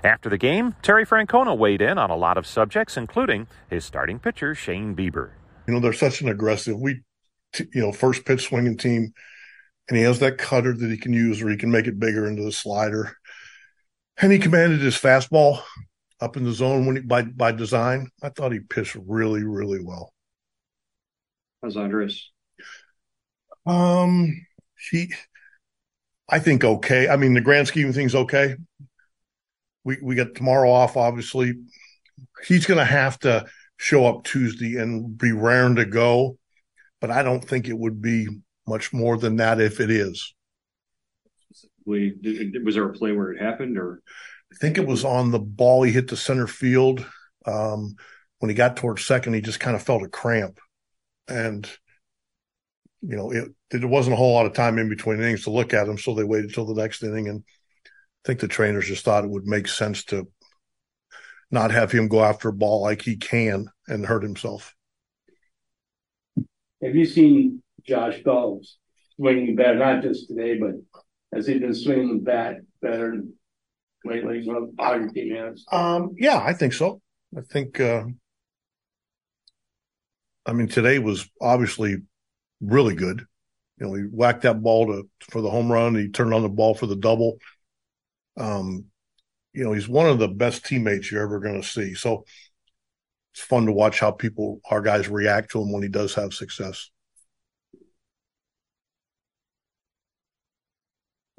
After 0.04 0.28
the 0.28 0.38
game, 0.38 0.74
Terry 0.82 1.06
Francona 1.06 1.56
weighed 1.56 1.80
in 1.80 1.98
on 1.98 2.10
a 2.10 2.16
lot 2.16 2.36
of 2.36 2.46
subjects, 2.46 2.96
including 2.96 3.46
his 3.70 3.84
starting 3.84 4.18
pitcher, 4.18 4.54
Shane 4.54 4.94
Bieber. 4.96 5.30
You 5.66 5.74
know, 5.74 5.80
they're 5.80 5.92
such 5.92 6.20
an 6.20 6.28
aggressive, 6.28 6.78
we, 6.78 7.02
you 7.58 7.80
know, 7.80 7.92
first 7.92 8.24
pitch 8.24 8.48
swinging 8.48 8.76
team, 8.76 9.12
and 9.88 9.96
he 9.96 10.04
has 10.04 10.18
that 10.18 10.38
cutter 10.38 10.72
that 10.76 10.90
he 10.90 10.96
can 10.96 11.12
use 11.12 11.42
where 11.42 11.52
he 11.52 11.58
can 11.58 11.70
make 11.70 11.86
it 11.86 11.98
bigger 11.98 12.26
into 12.26 12.42
the 12.42 12.52
slider 12.52 13.16
and 14.20 14.32
he 14.32 14.38
commanded 14.38 14.80
his 14.80 14.96
fastball 14.96 15.62
up 16.20 16.36
in 16.36 16.44
the 16.44 16.52
zone 16.52 16.86
when 16.86 16.96
he, 16.96 17.02
by 17.02 17.22
by 17.22 17.52
design. 17.52 18.08
I 18.22 18.28
thought 18.28 18.52
he 18.52 18.60
pitched 18.60 18.96
really, 19.06 19.42
really 19.42 19.82
well. 19.82 20.12
How's 21.62 21.76
Andres? 21.76 22.30
Um, 23.66 24.46
he, 24.90 25.12
I 26.28 26.38
think 26.38 26.64
okay. 26.64 27.08
I 27.08 27.16
mean, 27.16 27.34
the 27.34 27.40
grand 27.40 27.68
scheme 27.68 27.88
of 27.88 27.94
things, 27.94 28.14
okay. 28.14 28.56
We 29.84 29.98
we 30.02 30.14
got 30.14 30.34
tomorrow 30.34 30.70
off. 30.70 30.96
Obviously, 30.96 31.54
he's 32.46 32.66
going 32.66 32.78
to 32.78 32.84
have 32.84 33.18
to 33.20 33.46
show 33.76 34.06
up 34.06 34.24
Tuesday 34.24 34.76
and 34.76 35.16
be 35.16 35.32
raring 35.32 35.76
to 35.76 35.84
go. 35.84 36.38
But 37.00 37.10
I 37.10 37.22
don't 37.22 37.44
think 37.44 37.68
it 37.68 37.78
would 37.78 38.00
be 38.00 38.28
much 38.66 38.92
more 38.92 39.18
than 39.18 39.36
that 39.36 39.60
if 39.60 39.80
it 39.80 39.90
is 39.90 40.34
was 41.86 42.74
there 42.74 42.88
a 42.88 42.92
play 42.92 43.12
where 43.12 43.32
it 43.32 43.40
happened 43.40 43.78
or? 43.78 44.02
I 44.52 44.56
think 44.56 44.76
it 44.76 44.86
was 44.86 45.04
on 45.04 45.30
the 45.30 45.38
ball 45.38 45.82
he 45.82 45.92
hit 45.92 46.08
the 46.08 46.16
center 46.16 46.46
field. 46.46 47.06
Um, 47.46 47.96
when 48.38 48.50
he 48.50 48.54
got 48.54 48.76
towards 48.76 49.04
second, 49.04 49.32
he 49.32 49.40
just 49.40 49.60
kind 49.60 49.74
of 49.74 49.82
felt 49.82 50.02
a 50.02 50.08
cramp. 50.08 50.58
And, 51.26 51.66
you 53.00 53.16
know, 53.16 53.30
it, 53.30 53.48
there 53.70 53.88
wasn't 53.88 54.12
a 54.12 54.16
whole 54.16 54.34
lot 54.34 54.44
of 54.44 54.52
time 54.52 54.78
in 54.78 54.90
between 54.90 55.20
innings 55.20 55.44
to 55.44 55.50
look 55.50 55.72
at 55.72 55.88
him. 55.88 55.96
So 55.96 56.14
they 56.14 56.24
waited 56.24 56.52
till 56.52 56.66
the 56.66 56.80
next 56.80 57.02
inning. 57.02 57.28
And 57.28 57.44
think 58.24 58.40
the 58.40 58.48
trainers 58.48 58.86
just 58.86 59.04
thought 59.04 59.24
it 59.24 59.30
would 59.30 59.46
make 59.46 59.68
sense 59.68 60.04
to 60.04 60.28
not 61.50 61.70
have 61.70 61.92
him 61.92 62.08
go 62.08 62.22
after 62.22 62.48
a 62.48 62.52
ball 62.52 62.82
like 62.82 63.02
he 63.02 63.16
can 63.16 63.68
and 63.86 64.06
hurt 64.06 64.22
himself. 64.22 64.74
Have 66.82 66.96
you 66.96 67.04
seen 67.04 67.62
Josh 67.86 68.22
Bell 68.22 68.60
swinging 69.16 69.54
better, 69.54 69.78
not 69.78 70.02
just 70.02 70.28
today, 70.28 70.58
but 70.58 70.72
has 71.34 71.46
he 71.46 71.58
been 71.58 71.74
swinging 71.74 72.18
the 72.18 72.22
bat 72.22 72.56
better 72.80 73.22
lately? 74.04 74.42
What 74.44 75.00
your 75.00 75.08
team 75.08 75.36
has? 75.36 75.64
Um, 75.70 76.14
yeah, 76.18 76.38
I 76.38 76.52
think 76.54 76.72
so. 76.72 77.00
I 77.36 77.40
think. 77.42 77.78
Uh, 77.78 78.04
I 80.44 80.52
mean, 80.52 80.66
today 80.66 80.98
was 80.98 81.30
obviously 81.40 81.98
really 82.60 82.96
good. 82.96 83.24
You 83.78 83.86
know, 83.86 83.94
he 83.94 84.02
whacked 84.02 84.42
that 84.42 84.62
ball 84.62 84.86
to 84.86 85.08
for 85.30 85.40
the 85.40 85.50
home 85.50 85.70
run. 85.70 85.94
He 85.94 86.08
turned 86.08 86.34
on 86.34 86.42
the 86.42 86.48
ball 86.48 86.74
for 86.74 86.86
the 86.86 86.96
double. 86.96 87.38
Um, 88.36 88.86
you 89.52 89.64
know, 89.64 89.72
he's 89.72 89.88
one 89.88 90.08
of 90.08 90.18
the 90.18 90.28
best 90.28 90.64
teammates 90.64 91.10
you're 91.10 91.22
ever 91.22 91.40
going 91.40 91.60
to 91.60 91.66
see. 91.66 91.94
So, 91.94 92.24
it's 93.34 93.42
fun 93.42 93.66
to 93.66 93.72
watch 93.72 94.00
how 94.00 94.10
people, 94.10 94.60
our 94.70 94.82
guys, 94.82 95.08
react 95.08 95.52
to 95.52 95.62
him 95.62 95.72
when 95.72 95.82
he 95.82 95.88
does 95.88 96.14
have 96.14 96.34
success. 96.34 96.90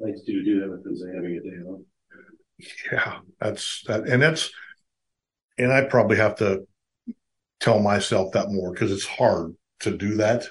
Nice 0.00 0.20
to 0.26 0.44
do 0.44 0.60
that 0.60 0.70
with 0.70 1.14
having 1.14 1.36
a 1.36 1.40
day 1.40 1.62
off. 1.68 1.80
Yeah, 2.90 3.18
that's 3.40 3.82
that, 3.86 4.08
and 4.08 4.20
that's, 4.20 4.50
and 5.56 5.72
I 5.72 5.82
probably 5.82 6.16
have 6.16 6.36
to 6.36 6.66
tell 7.60 7.78
myself 7.78 8.32
that 8.32 8.50
more 8.50 8.72
because 8.72 8.90
it's 8.90 9.06
hard 9.06 9.54
to 9.80 9.96
do 9.96 10.16
that. 10.16 10.44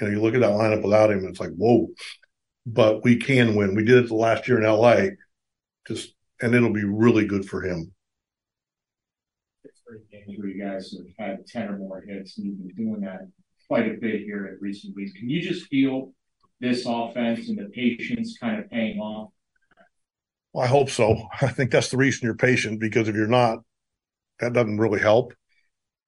You 0.00 0.06
know, 0.06 0.12
you 0.12 0.20
look 0.20 0.34
at 0.34 0.40
that 0.40 0.50
lineup 0.50 0.82
without 0.82 1.10
him, 1.10 1.24
it's 1.26 1.40
like, 1.40 1.50
whoa. 1.50 1.88
But 2.66 3.04
we 3.04 3.16
can 3.16 3.54
win. 3.54 3.74
We 3.74 3.84
did 3.84 4.04
it 4.04 4.08
the 4.08 4.14
last 4.14 4.46
year 4.46 4.58
in 4.58 4.64
LA, 4.64 5.10
just 5.88 6.14
and 6.40 6.54
it'll 6.54 6.72
be 6.72 6.84
really 6.84 7.26
good 7.26 7.44
for 7.44 7.62
him. 7.62 7.92
It's 9.64 9.80
great 9.84 10.08
games 10.10 10.38
where 10.38 10.48
you 10.48 10.62
guys 10.62 10.94
have 10.96 11.26
had 11.26 11.46
ten 11.46 11.68
or 11.68 11.78
more 11.78 12.00
hits, 12.06 12.38
and 12.38 12.46
you've 12.46 12.58
been 12.58 12.86
doing 12.86 13.00
that 13.00 13.22
quite 13.66 13.86
a 13.86 13.94
bit 13.94 14.20
here 14.20 14.50
at 14.52 14.60
recent 14.60 14.94
weeks. 14.94 15.12
Can 15.12 15.28
you 15.28 15.42
just 15.42 15.66
feel 15.66 16.12
this 16.60 16.84
offense 16.86 17.48
and 17.48 17.58
the 17.58 17.68
patience 17.70 18.36
kind 18.38 18.58
of 18.58 18.70
paying 18.70 18.98
off? 18.98 19.30
Well, 20.52 20.64
I 20.64 20.68
hope 20.68 20.90
so. 20.90 21.28
I 21.40 21.48
think 21.48 21.70
that's 21.70 21.90
the 21.90 21.96
reason 21.96 22.26
you're 22.26 22.34
patient 22.34 22.80
because 22.80 23.08
if 23.08 23.14
you're 23.14 23.26
not, 23.26 23.58
that 24.40 24.52
doesn't 24.52 24.78
really 24.78 25.00
help. 25.00 25.32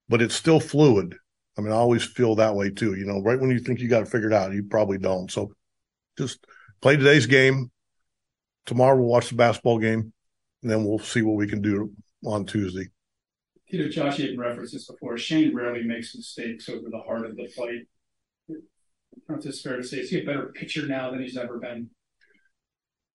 But 0.08 0.22
it's 0.22 0.34
still 0.34 0.60
fluid. 0.60 1.14
I 1.56 1.60
mean, 1.60 1.72
I 1.72 1.76
always 1.76 2.04
feel 2.04 2.34
that 2.36 2.54
way 2.54 2.70
too. 2.70 2.94
You 2.94 3.04
know, 3.04 3.20
right 3.22 3.38
when 3.38 3.50
you 3.50 3.60
think 3.60 3.80
you 3.80 3.88
got 3.88 4.02
it 4.02 4.08
figured 4.08 4.32
out, 4.32 4.52
you 4.52 4.64
probably 4.64 4.98
don't. 4.98 5.30
So 5.30 5.52
just 6.18 6.44
play 6.80 6.96
today's 6.96 7.26
game. 7.26 7.70
Tomorrow 8.70 8.98
we'll 8.98 9.06
watch 9.06 9.30
the 9.30 9.34
basketball 9.34 9.80
game, 9.80 10.12
and 10.62 10.70
then 10.70 10.84
we'll 10.84 11.00
see 11.00 11.22
what 11.22 11.34
we 11.34 11.48
can 11.48 11.60
do 11.60 11.92
on 12.24 12.46
Tuesday. 12.46 12.86
You 13.66 13.82
know, 13.82 13.88
Josh, 13.88 14.18
had 14.18 14.38
referenced 14.38 14.74
this 14.74 14.86
before. 14.86 15.18
Shane 15.18 15.52
rarely 15.56 15.82
makes 15.82 16.14
mistakes 16.14 16.68
over 16.68 16.88
the 16.88 17.00
heart 17.00 17.26
of 17.26 17.34
the 17.34 17.48
fight. 17.48 17.88
I 18.48 18.54
don't 19.28 19.44
know 19.44 19.50
fair 19.50 19.78
to 19.78 19.82
say, 19.82 19.96
is 19.96 20.10
he 20.10 20.20
a 20.20 20.24
better 20.24 20.52
pitcher 20.54 20.86
now 20.86 21.10
than 21.10 21.20
he's 21.20 21.36
ever 21.36 21.58
been? 21.58 21.90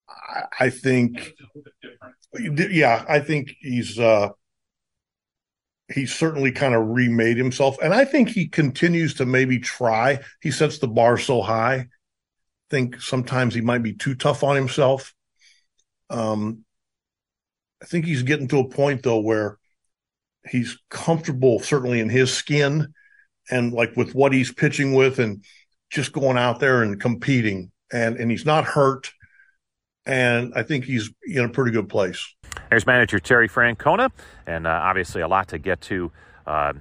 I, 0.09 0.43
I 0.59 0.71
think, 0.71 1.35
yeah, 2.33 3.05
I 3.09 3.21
think 3.21 3.55
he's 3.61 3.97
uh 3.97 4.31
he's 5.95 6.13
certainly 6.13 6.51
kind 6.51 6.75
of 6.75 6.89
remade 6.89 7.37
himself, 7.37 7.79
and 7.81 7.95
I 7.95 8.05
think 8.05 8.29
he 8.29 8.49
continues 8.49 9.15
to 9.15 9.25
maybe 9.25 9.61
try. 9.61 10.19
He 10.43 10.51
sets 10.51 10.79
the 10.79 10.89
bar 10.89 11.17
so 11.17 11.43
high. 11.43 11.75
I 11.75 11.87
think 12.71 13.01
sometimes 13.01 13.55
he 13.55 13.61
might 13.61 13.85
be 13.85 13.93
too 13.93 14.17
tough 14.17 14.43
on 14.43 14.57
himself. 14.57 15.14
Um, 16.11 16.65
I 17.83 17.87
think 17.87 18.05
he's 18.05 18.23
getting 18.23 18.49
to 18.49 18.59
a 18.59 18.69
point 18.69 19.03
though 19.03 19.21
where 19.21 19.59
he's 20.49 20.79
comfortable, 20.91 21.61
certainly 21.61 22.01
in 22.01 22.09
his 22.09 22.33
skin, 22.33 22.93
and 23.51 23.73
like 23.73 23.97
with 23.97 24.15
what 24.15 24.33
he's 24.33 24.53
pitching 24.53 24.95
with, 24.95 25.19
and 25.19 25.45
just 25.91 26.13
going 26.13 26.39
out 26.39 26.61
there 26.61 26.83
and 26.83 27.01
competing, 27.01 27.71
and 27.93 28.17
and 28.17 28.31
he's 28.31 28.47
not 28.47 28.65
hurt 28.65 29.13
and 30.07 30.53
I 30.55 30.63
think 30.63 30.85
he's 30.85 31.11
in 31.27 31.45
a 31.45 31.49
pretty 31.49 31.71
good 31.71 31.89
place. 31.89 32.35
There's 32.71 32.87
manager 32.87 33.19
Terry 33.19 33.49
Francona, 33.49 34.11
and 34.47 34.67
uh, 34.67 34.71
obviously 34.71 35.23
a 35.23 35.29
lot 35.29 35.49
to 35.49 35.59
get 35.59 35.81
to 35.83 36.11
uh, 36.47 36.73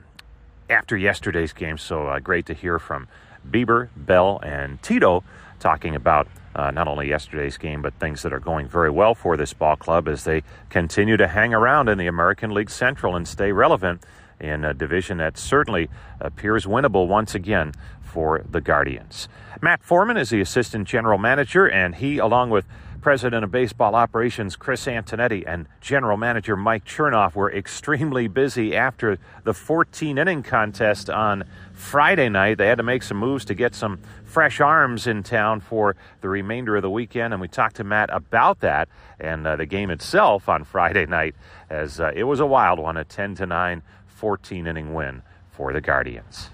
after 0.70 0.98
yesterday's 0.98 1.54
game. 1.54 1.78
So 1.78 2.08
uh, 2.08 2.20
great 2.20 2.46
to 2.48 2.54
hear 2.54 2.80
from 2.80 3.08
Bieber, 3.50 3.90
Bell, 3.96 4.40
and 4.44 4.82
Tito 4.82 5.24
talking 5.60 5.96
about 5.96 6.28
uh, 6.56 6.72
not 6.72 6.88
only 6.88 7.10
yesterday's 7.10 7.58
game, 7.58 7.82
but 7.82 7.94
things 7.96 8.22
that 8.22 8.34
are 8.34 8.40
going 8.40 8.68
very 8.68 8.90
well 8.90 9.16
for 9.16 9.38
this 9.38 9.54
ball 9.54 9.76
club 9.76 10.08
as 10.08 10.24
they 10.24 10.44
continue 10.70 11.18
to 11.18 11.28
hang 11.28 11.54
around 11.54 11.90
in 11.90 11.98
the 11.98 12.08
American 12.08 12.52
League 12.52 12.70
Central 12.70 13.16
and 13.16 13.28
stay 13.28 13.52
relevant 13.52 14.04
in 14.40 14.64
a 14.66 14.74
division 14.74 15.18
that 15.18 15.38
certainly 15.38 15.90
appears 16.20 16.66
winnable 16.66 17.08
once 17.08 17.34
again 17.34 17.74
for 18.02 18.44
the 18.50 18.62
Guardians. 18.62 19.28
Matt 19.62 19.82
Foreman 19.82 20.18
is 20.18 20.30
the 20.30 20.42
assistant 20.42 20.88
general 20.88 21.18
manager, 21.18 21.68
and 21.68 21.96
he, 21.96 22.18
along 22.18 22.50
with 22.50 22.66
President 23.04 23.44
of 23.44 23.52
Baseball 23.52 23.96
Operations 23.96 24.56
Chris 24.56 24.86
Antonetti 24.86 25.44
and 25.46 25.68
General 25.82 26.16
Manager 26.16 26.56
Mike 26.56 26.86
Chernoff 26.86 27.36
were 27.36 27.52
extremely 27.52 28.30
busy 28.30 28.78
after 28.78 29.20
the 29.44 29.54
14 29.54 30.18
inning 30.18 30.42
contest 30.42 31.10
on 31.10 31.44
Friday 31.74 32.30
night. 32.30 32.58
They 32.58 32.68
had 32.68 32.78
to 32.78 32.84
make 32.84 33.04
some 33.04 33.18
moves 33.18 33.44
to 33.46 33.54
get 33.54 33.76
some 33.76 34.00
fresh 34.24 34.62
arms 34.62 35.06
in 35.06 35.22
town 35.22 35.60
for 35.60 35.98
the 36.22 36.30
remainder 36.30 36.78
of 36.78 36.82
the 36.82 36.90
weekend, 36.90 37.34
and 37.34 37.42
we 37.42 37.50
talked 37.50 37.76
to 37.76 37.84
Matt 37.84 38.10
about 38.10 38.62
that 38.62 38.88
and 39.20 39.46
uh, 39.46 39.58
the 39.58 39.66
game 39.66 39.90
itself 39.90 40.48
on 40.48 40.64
Friday 40.64 41.06
night, 41.06 41.36
as 41.70 42.00
uh, 42.00 42.14
it 42.16 42.24
was 42.24 42.40
a 42.40 42.46
wild 42.46 42.80
one, 42.80 42.96
a 42.96 43.04
10 43.04 43.36
to 43.36 43.46
9, 43.46 43.82
14 44.08 44.66
inning 44.66 44.94
win 44.94 45.24
for 45.52 45.74
the 45.74 45.82
Guardians. 45.82 46.52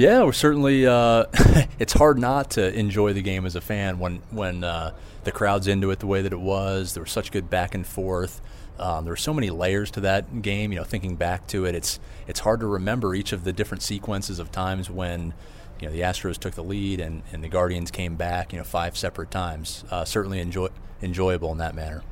Yeah, 0.00 0.22
we're 0.22 0.32
certainly. 0.32 0.86
Uh, 0.86 1.26
it's 1.78 1.92
hard 1.92 2.18
not 2.18 2.52
to 2.52 2.72
enjoy 2.74 3.12
the 3.12 3.20
game 3.20 3.44
as 3.44 3.54
a 3.54 3.60
fan 3.60 3.98
when 3.98 4.22
when 4.30 4.64
uh, 4.64 4.94
the 5.24 5.30
crowd's 5.30 5.66
into 5.66 5.90
it 5.90 5.98
the 5.98 6.06
way 6.06 6.22
that 6.22 6.32
it 6.32 6.40
was. 6.40 6.94
There 6.94 7.02
was 7.02 7.12
such 7.12 7.30
good 7.30 7.50
back 7.50 7.74
and 7.74 7.86
forth. 7.86 8.40
Um, 8.78 9.04
there 9.04 9.12
were 9.12 9.16
so 9.18 9.34
many 9.34 9.50
layers 9.50 9.90
to 9.90 10.00
that 10.00 10.40
game. 10.40 10.72
You 10.72 10.78
know, 10.78 10.84
thinking 10.84 11.16
back 11.16 11.46
to 11.48 11.66
it, 11.66 11.74
it's 11.74 12.00
it's 12.26 12.40
hard 12.40 12.60
to 12.60 12.66
remember 12.66 13.14
each 13.14 13.34
of 13.34 13.44
the 13.44 13.52
different 13.52 13.82
sequences 13.82 14.38
of 14.38 14.50
times 14.50 14.88
when 14.88 15.34
you 15.78 15.88
know 15.88 15.92
the 15.92 16.00
Astros 16.00 16.38
took 16.38 16.54
the 16.54 16.64
lead 16.64 16.98
and, 16.98 17.22
and 17.30 17.44
the 17.44 17.50
Guardians 17.50 17.90
came 17.90 18.16
back. 18.16 18.54
You 18.54 18.58
know, 18.58 18.64
five 18.64 18.96
separate 18.96 19.30
times. 19.30 19.84
Uh, 19.90 20.06
certainly 20.06 20.40
enjoy, 20.40 20.68
enjoyable 21.02 21.52
in 21.52 21.58
that 21.58 21.74
manner. 21.74 22.02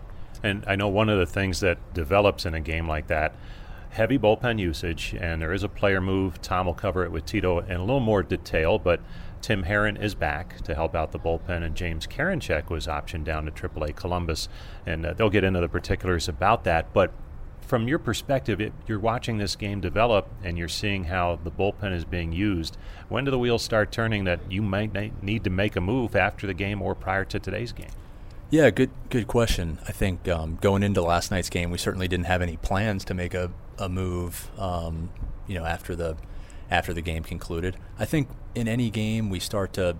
And 0.42 0.62
I 0.66 0.76
know 0.76 0.88
one 0.88 1.08
of 1.08 1.18
the 1.18 1.24
things 1.24 1.60
that 1.60 1.78
develops 1.94 2.44
in 2.44 2.52
a 2.52 2.60
game 2.60 2.86
like 2.86 3.06
that 3.06 3.32
heavy 3.90 4.18
bullpen 4.18 4.58
usage, 4.58 5.14
and 5.18 5.40
there 5.40 5.52
is 5.52 5.62
a 5.62 5.68
player 5.68 6.00
move. 6.00 6.40
Tom 6.40 6.66
will 6.66 6.74
cover 6.74 7.04
it 7.04 7.12
with 7.12 7.24
Tito 7.26 7.60
in 7.60 7.76
a 7.76 7.80
little 7.80 8.00
more 8.00 8.22
detail, 8.22 8.78
but 8.78 9.00
Tim 9.40 9.64
Herrin 9.64 10.00
is 10.00 10.14
back 10.14 10.60
to 10.62 10.74
help 10.74 10.94
out 10.94 11.12
the 11.12 11.18
bullpen, 11.18 11.62
and 11.62 11.74
James 11.74 12.06
Karinchak 12.06 12.70
was 12.70 12.86
optioned 12.86 13.24
down 13.24 13.44
to 13.46 13.50
AAA 13.50 13.94
Columbus, 13.94 14.48
and 14.86 15.06
uh, 15.06 15.14
they'll 15.14 15.30
get 15.30 15.44
into 15.44 15.60
the 15.60 15.68
particulars 15.68 16.28
about 16.28 16.64
that. 16.64 16.92
But 16.92 17.12
from 17.60 17.86
your 17.86 17.98
perspective, 17.98 18.60
it, 18.60 18.72
you're 18.86 18.98
watching 18.98 19.38
this 19.38 19.54
game 19.54 19.80
develop, 19.80 20.28
and 20.42 20.58
you're 20.58 20.68
seeing 20.68 21.04
how 21.04 21.38
the 21.42 21.50
bullpen 21.50 21.92
is 21.92 22.04
being 22.04 22.32
used. 22.32 22.76
When 23.08 23.24
do 23.24 23.30
the 23.30 23.38
wheels 23.38 23.62
start 23.62 23.92
turning 23.92 24.24
that 24.24 24.50
you 24.50 24.62
might 24.62 25.22
need 25.22 25.44
to 25.44 25.50
make 25.50 25.76
a 25.76 25.80
move 25.80 26.16
after 26.16 26.46
the 26.46 26.54
game 26.54 26.82
or 26.82 26.94
prior 26.94 27.24
to 27.26 27.38
today's 27.38 27.72
game? 27.72 27.90
Yeah, 28.50 28.70
good 28.70 28.90
good 29.10 29.26
question. 29.26 29.78
I 29.86 29.92
think 29.92 30.26
um, 30.26 30.56
going 30.62 30.82
into 30.82 31.02
last 31.02 31.30
night's 31.30 31.50
game, 31.50 31.70
we 31.70 31.76
certainly 31.76 32.08
didn't 32.08 32.26
have 32.26 32.40
any 32.40 32.56
plans 32.56 33.04
to 33.04 33.14
make 33.14 33.34
a, 33.34 33.50
a 33.78 33.88
move. 33.88 34.50
Um, 34.58 35.10
you 35.46 35.54
know, 35.54 35.64
after 35.64 35.96
the 35.96 36.16
after 36.70 36.92
the 36.92 37.00
game 37.00 37.22
concluded, 37.22 37.76
I 37.98 38.04
think 38.04 38.28
in 38.54 38.68
any 38.68 38.90
game 38.90 39.30
we 39.30 39.40
start 39.40 39.72
to, 39.74 39.96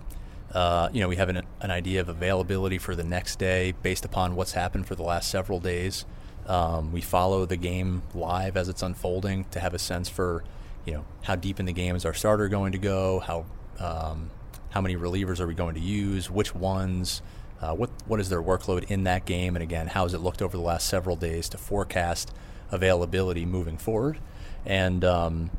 uh, 0.52 0.90
you 0.92 1.00
know, 1.00 1.08
we 1.08 1.16
have 1.16 1.30
an, 1.30 1.42
an 1.60 1.70
idea 1.70 2.00
of 2.00 2.08
availability 2.08 2.76
for 2.78 2.94
the 2.94 3.04
next 3.04 3.38
day 3.38 3.72
based 3.82 4.04
upon 4.04 4.36
what's 4.36 4.52
happened 4.52 4.86
for 4.86 4.94
the 4.94 5.02
last 5.02 5.30
several 5.30 5.60
days. 5.60 6.04
Um, 6.46 6.92
we 6.92 7.00
follow 7.00 7.46
the 7.46 7.56
game 7.56 8.02
live 8.14 8.56
as 8.56 8.68
it's 8.68 8.82
unfolding 8.82 9.44
to 9.50 9.60
have 9.60 9.74
a 9.74 9.78
sense 9.78 10.08
for, 10.08 10.44
you 10.84 10.94
know, 10.94 11.04
how 11.22 11.36
deep 11.36 11.60
in 11.60 11.66
the 11.66 11.72
game 11.72 11.94
is 11.94 12.04
our 12.04 12.14
starter 12.14 12.48
going 12.48 12.72
to 12.72 12.78
go, 12.78 13.20
how 13.20 13.46
um, 13.78 14.30
how 14.70 14.80
many 14.80 14.96
relievers 14.96 15.40
are 15.40 15.46
we 15.46 15.54
going 15.54 15.74
to 15.74 15.80
use, 15.80 16.30
which 16.30 16.54
ones. 16.54 17.22
Uh, 17.60 17.74
what 17.74 17.90
what 18.06 18.20
is 18.20 18.28
their 18.28 18.42
workload 18.42 18.84
in 18.84 19.02
that 19.04 19.24
game, 19.24 19.56
and 19.56 19.62
again, 19.64 19.88
how 19.88 20.04
has 20.04 20.14
it 20.14 20.20
looked 20.20 20.40
over 20.40 20.56
the 20.56 20.62
last 20.62 20.86
several 20.86 21.16
days 21.16 21.48
to 21.48 21.58
forecast 21.58 22.32
availability 22.70 23.44
moving 23.44 23.78
forward? 23.78 24.18
And 24.64 25.04
um, 25.04 25.50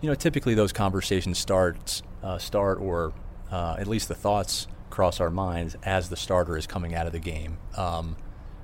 you 0.00 0.08
know, 0.08 0.14
typically 0.14 0.54
those 0.54 0.72
conversations 0.72 1.38
start 1.38 2.02
uh, 2.22 2.38
start 2.38 2.78
or 2.80 3.12
uh, 3.50 3.76
at 3.78 3.86
least 3.86 4.08
the 4.08 4.14
thoughts 4.14 4.66
cross 4.90 5.20
our 5.20 5.30
minds 5.30 5.76
as 5.82 6.08
the 6.08 6.16
starter 6.16 6.56
is 6.56 6.66
coming 6.66 6.94
out 6.94 7.06
of 7.06 7.12
the 7.12 7.18
game. 7.18 7.58
Um, 7.76 8.16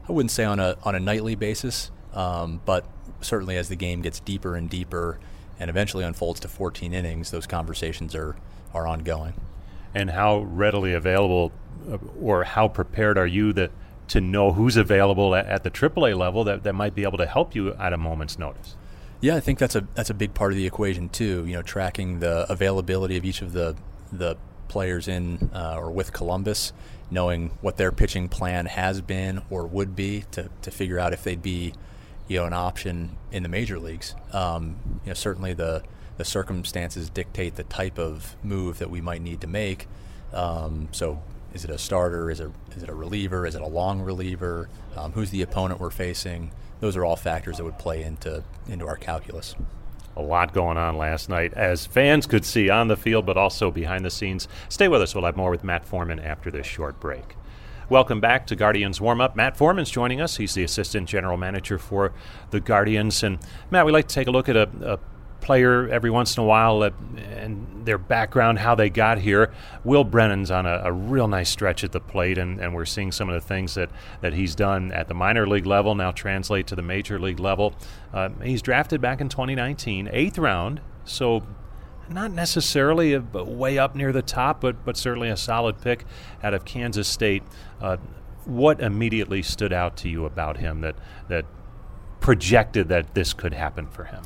I 0.09 0.13
wouldn't 0.13 0.31
say 0.31 0.45
on 0.45 0.61
a 0.61 0.77
on 0.83 0.95
a 0.95 1.01
nightly 1.01 1.35
basis, 1.35 1.91
um, 2.15 2.61
but 2.65 2.87
certainly 3.21 3.57
as 3.57 3.69
the 3.69 3.77
game 3.77 4.03
gets 4.03 4.21
deeper 4.21 4.57
and 4.57 4.69
deeper, 4.69 5.19
and 5.59 5.71
eventually 5.71 6.05
unfolds 6.05 6.41
to 6.41 6.49
14 6.49 6.93
innings, 6.93 7.31
those 7.31 7.47
conversations 7.47 8.15
are 8.15 8.37
are 8.75 8.87
ongoing. 8.87 9.35
And 9.95 10.11
how 10.11 10.41
readily 10.41 10.95
available 10.95 11.53
or 12.21 12.45
how 12.45 12.69
prepared 12.69 13.19
are 13.19 13.27
you 13.27 13.53
that 13.53 13.71
to 14.13 14.21
know 14.21 14.53
who's 14.53 14.77
available 14.77 15.35
at, 15.35 15.47
at 15.47 15.65
the 15.65 15.71
AAA 15.71 16.15
level 16.19 16.45
that, 16.45 16.65
that 16.65 16.75
might 16.75 16.95
be 16.95 17.03
able 17.03 17.17
to 17.17 17.25
help 17.25 17.55
you 17.55 17.73
at 17.73 17.95
a 17.95 17.97
moment's 17.97 18.39
notice? 18.39 18.77
Yeah, 19.23 19.37
I 19.37 19.41
think 19.41 19.59
that's 19.59 19.75
a 19.75 19.87
that's 19.95 20.11
a 20.11 20.15
big 20.15 20.35
part 20.35 20.53
of 20.53 20.59
the 20.59 20.67
equation 20.67 21.09
too. 21.09 21.47
You 21.47 21.55
know, 21.55 21.63
tracking 21.63 22.21
the 22.21 22.45
availability 22.53 23.17
of 23.17 23.25
each 23.25 23.41
of 23.41 23.55
the 23.55 23.75
the 24.13 24.37
players 24.69 25.09
in 25.09 25.51
uh, 25.55 25.77
or 25.79 25.91
with 25.91 26.13
Columbus, 26.13 26.75
knowing 27.11 27.53
what 27.63 27.79
their 27.79 27.91
pitching 27.91 28.29
plan 28.29 28.67
has 28.67 29.01
been 29.01 29.41
or 29.49 29.67
would 29.67 29.97
be 29.97 30.25
to, 30.33 30.51
to 30.61 30.71
figure 30.71 30.99
out 30.99 31.15
if 31.15 31.23
they'd 31.23 31.41
be, 31.41 31.73
you 32.29 32.39
know, 32.39 32.45
an 32.45 32.53
option 32.53 33.17
in 33.31 33.43
the 33.43 33.49
major 33.49 33.79
leagues. 33.79 34.15
Um, 34.33 35.01
you 35.05 35.09
know, 35.09 35.15
certainly 35.15 35.55
the 35.55 35.83
the 36.19 36.25
circumstances 36.27 37.09
dictate 37.09 37.55
the 37.55 37.65
type 37.65 37.99
of 37.99 38.37
move 38.43 38.79
that 38.79 38.91
we 38.91 39.01
might 39.01 39.23
need 39.23 39.41
to 39.41 39.47
make. 39.47 39.89
Um, 40.35 40.89
so 40.93 41.23
is 41.55 41.65
it 41.65 41.71
a 41.71 41.79
starter? 41.79 42.31
Is 42.31 42.41
it 42.41 42.51
is 42.77 42.83
it 42.83 42.89
a 42.89 42.95
reliever? 42.95 43.47
Is 43.47 43.55
it 43.55 43.63
a 43.63 43.67
long 43.67 44.01
reliever? 44.01 44.69
Um, 44.97 45.13
who's 45.13 45.31
the 45.31 45.43
opponent 45.43 45.81
we're 45.81 45.91
facing? 45.91 46.53
Those 46.81 46.97
are 46.97 47.05
all 47.05 47.17
factors 47.17 47.59
that 47.59 47.65
would 47.65 47.79
play 47.79 48.03
into 48.03 48.43
into 48.69 48.87
our 48.87 48.97
calculus. 48.97 49.55
A 50.15 50.23
lot 50.23 50.53
going 50.53 50.77
on 50.77 50.99
last 50.99 51.31
night, 51.31 51.55
as 51.55 51.87
fans 51.87 52.27
could 52.27 52.45
see 52.45 52.69
on 52.69 52.89
the 52.89 52.97
field, 52.97 53.25
but 53.25 53.39
also 53.39 53.71
behind 53.71 54.05
the 54.05 54.11
scenes. 54.11 54.47
Stay 54.69 54.89
with 54.89 55.01
us. 55.01 55.15
We'll 55.15 55.25
have 55.25 55.37
more 55.39 55.51
with 55.51 55.65
Matt 55.65 55.87
Foreman 55.87 56.21
after 56.21 56.51
this 56.51 56.67
short 56.67 57.01
break. 57.01 57.35
Welcome 57.89 58.21
back 58.21 58.47
to 58.49 58.57
Guardians 58.57 59.01
Warm 59.01 59.21
Up. 59.21 59.37
Matt 59.37 59.57
Foreman's 59.57 59.91
joining 59.91 60.21
us. 60.21 60.37
He's 60.37 60.55
the 60.55 60.65
assistant 60.65 61.09
general 61.09 61.37
manager 61.37 61.79
for 61.79 62.13
the 62.51 62.61
Guardians. 62.61 63.23
And 63.23 63.39
Matt, 63.71 63.87
we'd 63.87 63.93
like 63.93 64.09
to 64.09 64.15
take 64.15 64.29
a 64.29 64.31
look 64.31 64.49
at 64.49 64.57
a, 64.57 64.69
a 64.83 64.99
player 65.43 65.89
every 65.89 66.11
once 66.11 66.37
in 66.37 66.43
a 66.43 66.47
while 66.47 66.83
uh, 66.83 66.91
and 67.37 67.85
their 67.85 67.99
background, 67.99 68.61
how 68.61 68.75
they 68.75 68.89
got 68.89 69.19
here. 69.19 69.53
Will 69.85 70.05
Brennan's 70.05 70.51
on 70.51 70.67
a, 70.67 70.83
a, 70.85 70.93
real 70.93 71.29
nice 71.29 71.51
stretch 71.51 71.85
at 71.85 71.93
the 71.93 72.01
plate, 72.01 72.39
and, 72.39 72.61
and 72.61 72.75
we're 72.75 72.85
seeing 72.85 73.13
some 73.13 73.29
of 73.29 73.35
the 73.35 73.47
things 73.47 73.75
that, 73.75 73.91
that 74.21 74.33
he's 74.33 74.55
done 74.55 74.93
at 74.93 75.09
the 75.09 75.15
minor 75.15 75.47
league 75.47 75.67
level 75.67 75.95
now 75.95 76.13
translate 76.13 76.67
to 76.69 76.77
the 76.77 76.83
major 76.83 77.19
league 77.19 77.41
level. 77.41 77.75
Uh, 78.15 78.31
he's 78.43 78.63
drafted 78.63 79.01
back 79.01 79.21
in 79.21 79.29
2019, 79.29 80.09
eighth 80.13 80.39
round, 80.39 80.81
so 81.05 81.43
not 82.09 82.31
necessarily 82.31 83.15
a, 83.15 83.21
way 83.21 83.79
up 83.79 83.95
near 83.95 84.13
the 84.13 84.23
top, 84.23 84.61
but, 84.61 84.85
but 84.85 84.97
certainly 84.97 85.29
a 85.29 85.37
solid 85.37 85.81
pick 85.81 86.05
out 86.43 86.55
of 86.55 86.65
Kansas 86.65 87.09
State. 87.09 87.43
Uh, 87.81 87.97
what 88.45 88.81
immediately 88.81 89.43
stood 89.43 89.73
out 89.73 89.97
to 89.97 90.09
you 90.09 90.25
about 90.25 90.57
him 90.57 90.81
that, 90.81 90.97
that 91.29 91.45
projected 92.21 92.89
that 92.89 93.15
this 93.15 93.33
could 93.33 93.55
happen 93.55 93.87
for 93.89 94.05
him? 94.05 94.23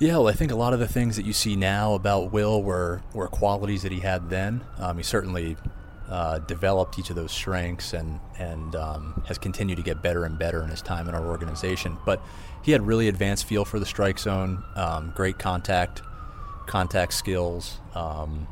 Yeah, 0.00 0.12
well, 0.18 0.28
I 0.28 0.32
think 0.32 0.52
a 0.52 0.56
lot 0.56 0.72
of 0.72 0.78
the 0.78 0.86
things 0.86 1.16
that 1.16 1.24
you 1.24 1.32
see 1.32 1.56
now 1.56 1.94
about 1.94 2.32
Will 2.32 2.62
were 2.62 3.02
were 3.14 3.26
qualities 3.26 3.82
that 3.82 3.90
he 3.90 3.98
had 3.98 4.30
then. 4.30 4.64
Um, 4.78 4.96
he 4.96 5.02
certainly 5.02 5.56
uh, 6.08 6.38
developed 6.38 7.00
each 7.00 7.10
of 7.10 7.16
those 7.16 7.32
strengths 7.32 7.92
and 7.92 8.20
and 8.38 8.76
um, 8.76 9.22
has 9.26 9.38
continued 9.38 9.76
to 9.76 9.82
get 9.82 10.00
better 10.00 10.24
and 10.24 10.38
better 10.38 10.62
in 10.62 10.68
his 10.68 10.82
time 10.82 11.08
in 11.08 11.16
our 11.16 11.26
organization. 11.26 11.98
But 12.06 12.22
he 12.62 12.70
had 12.70 12.86
really 12.86 13.08
advanced 13.08 13.46
feel 13.46 13.64
for 13.64 13.80
the 13.80 13.86
strike 13.86 14.20
zone, 14.20 14.62
um, 14.76 15.12
great 15.16 15.40
contact, 15.40 16.02
contact 16.66 17.12
skills. 17.12 17.80
Um, 17.96 18.46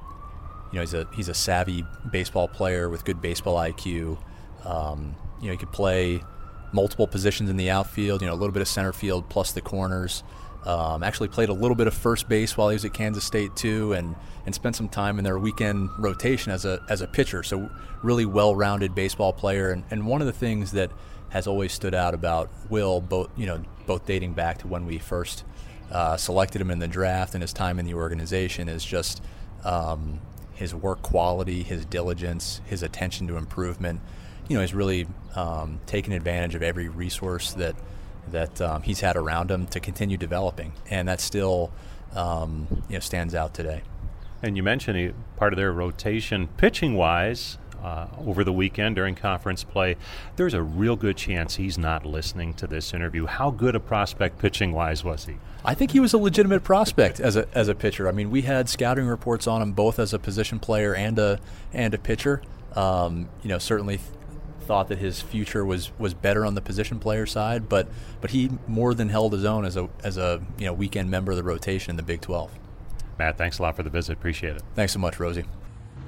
you 0.73 0.77
know, 0.77 0.81
he's 0.81 0.95
a 0.95 1.07
he's 1.15 1.29
a 1.29 1.35
savvy 1.35 1.85
baseball 2.11 2.49
player 2.49 2.89
with 2.89 3.05
good 3.05 3.21
baseball 3.23 3.55
IQ. 3.55 4.19
Um, 4.65 5.15
you 5.41 5.47
know, 5.47 5.53
he 5.53 5.59
could 5.59 5.73
play 5.73 6.25
multiple 6.73 7.07
positions 7.07 7.51
in 7.51 7.57
the 7.57 7.71
outfield. 7.71 8.21
You 8.21 8.27
know, 8.27 8.35
a 8.35 8.41
little 8.41 8.53
bit 8.53 8.63
of 8.63 8.69
center 8.69 8.93
field 8.93 9.29
plus 9.29 9.53
the 9.53 9.61
corners. 9.61 10.25
Um, 10.67 11.05
actually 11.05 11.29
played 11.29 11.49
a 11.49 11.53
little 11.53 11.77
bit 11.77 11.87
of 11.87 11.95
first 11.95 12.29
base 12.29 12.57
while 12.57 12.71
he 12.71 12.75
was 12.75 12.85
at 12.85 12.93
Kansas 12.93 13.25
State 13.25 13.55
too, 13.55 13.93
and 13.93 14.17
and 14.45 14.55
spent 14.55 14.75
some 14.75 14.89
time 14.89 15.19
in 15.19 15.25
their 15.25 15.39
weekend 15.39 15.91
rotation 15.97 16.51
as 16.53 16.65
a 16.65 16.83
as 16.89 17.01
a 17.03 17.07
pitcher. 17.07 17.45
So 17.45 17.71
really 18.03 18.27
well-rounded 18.27 18.95
baseball 18.95 19.33
player, 19.33 19.71
and, 19.71 19.85
and 19.91 20.07
one 20.07 20.21
of 20.21 20.27
the 20.27 20.33
things 20.33 20.73
that 20.73 20.91
has 21.29 21.47
always 21.47 21.73
stood 21.73 21.95
out 21.95 22.15
about 22.15 22.51
Will, 22.69 23.01
both 23.01 23.31
you 23.37 23.47
know, 23.47 23.63
both 23.87 24.07
dating 24.07 24.33
back 24.33 24.59
to 24.59 24.67
when 24.67 24.87
we 24.87 24.99
first 24.99 25.45
uh, 25.93 26.17
selected 26.17 26.61
him 26.61 26.71
in 26.71 26.81
the 26.81 26.89
draft 26.89 27.35
and 27.35 27.43
his 27.43 27.53
time 27.53 27.79
in 27.79 27.87
the 27.87 27.95
organization, 27.95 28.69
is 28.69 28.85
just 28.85 29.23
um, 29.65 30.21
his 30.55 30.75
work 30.75 31.01
quality, 31.03 31.63
his 31.63 31.85
diligence, 31.85 32.61
his 32.67 32.83
attention 32.83 33.29
to 33.29 33.37
improvement. 33.37 34.01
You 34.49 34.57
know, 34.57 34.63
he's 34.63 34.75
really 34.75 35.07
um, 35.37 35.81
taken 35.87 36.13
advantage 36.13 36.55
of 36.55 36.63
every 36.63 36.89
resource 36.89 37.53
that 37.55 37.77
that 38.31 38.61
um, 38.61 38.83
he's 38.83 39.01
had 39.01 39.17
around 39.17 39.51
him 39.51 39.67
to 39.69 39.81
continue 39.81 40.17
developing, 40.17 40.73
and 40.91 41.09
that 41.09 41.21
still 41.21 41.71
um, 42.15 42.67
you 42.89 42.95
know 42.95 43.01
stands 43.01 43.35
out 43.35 43.55
today. 43.55 43.83
And 44.43 44.57
you 44.57 44.63
mentioned 44.63 44.99
he, 44.99 45.13
part 45.37 45.53
of 45.53 45.57
their 45.57 45.73
rotation, 45.73 46.49
pitching 46.57 46.95
wise, 46.95 47.59
uh, 47.83 48.09
over 48.19 48.43
the 48.43 48.53
weekend 48.53 48.97
during 48.97 49.15
conference 49.15 49.63
play. 49.63 49.97
There's 50.37 50.55
a 50.55 50.63
real 50.63 50.97
good 50.97 51.17
chance 51.17 51.57
he's 51.57 51.79
not 51.79 52.05
listening 52.05 52.55
to 52.55 52.67
this 52.67 52.93
interview. 52.93 53.27
How 53.27 53.51
good 53.51 53.75
a 53.75 53.81
prospect 53.81 54.39
pitching 54.39 54.73
wise 54.73 55.05
was 55.05 55.27
he? 55.27 55.37
I 55.65 55.75
think 55.75 55.93
he 55.93 56.01
was 56.01 56.13
a 56.13 56.19
legitimate 56.19 56.65
prospect 56.65 57.21
as 57.21 57.37
a 57.37 57.47
as 57.55 57.69
a 57.69 57.75
pitcher. 57.75 58.09
I 58.09 58.13
mean, 58.13 58.31
we 58.31 58.43
had 58.43 58.69
scouting 58.69 59.07
reports 59.07 59.47
on 59.47 59.63
him 59.63 59.73
both 59.73 59.99
as 59.99 60.13
a 60.13 60.19
position 60.19 60.59
player 60.59 60.95
and 60.95 61.19
a 61.19 61.39
and 61.73 61.95
a 61.95 61.99
pitcher. 61.99 62.43
Um, 62.75 63.29
you 63.43 63.49
know, 63.49 63.59
certainly 63.59 64.01
thought 64.67 64.89
that 64.89 64.99
his 64.99 65.21
future 65.21 65.65
was 65.65 65.91
was 65.99 66.13
better 66.13 66.45
on 66.45 66.55
the 66.55 66.61
position 66.61 66.99
player 66.99 67.27
side, 67.27 67.69
but 67.69 67.89
but 68.21 68.31
he 68.31 68.51
more 68.67 68.93
than 68.95 69.09
held 69.09 69.33
his 69.33 69.45
own 69.45 69.65
as 69.65 69.77
a 69.77 69.89
as 70.05 70.17
a 70.19 70.43
you 70.59 70.67
know 70.67 70.73
weekend 70.73 71.11
member 71.11 71.33
of 71.33 71.37
the 71.37 71.45
rotation 71.45 71.91
in 71.91 71.97
the 71.97 72.03
Big 72.03 72.21
12. 72.21 72.51
Matt, 73.19 73.39
thanks 73.39 73.59
a 73.59 73.63
lot 73.63 73.77
for 73.77 73.83
the 73.83 73.91
visit. 73.91 74.13
Appreciate 74.13 74.57
it. 74.57 74.63
Thanks 74.75 74.93
so 74.93 74.99
much, 74.99 75.17
Rosey. 75.17 75.47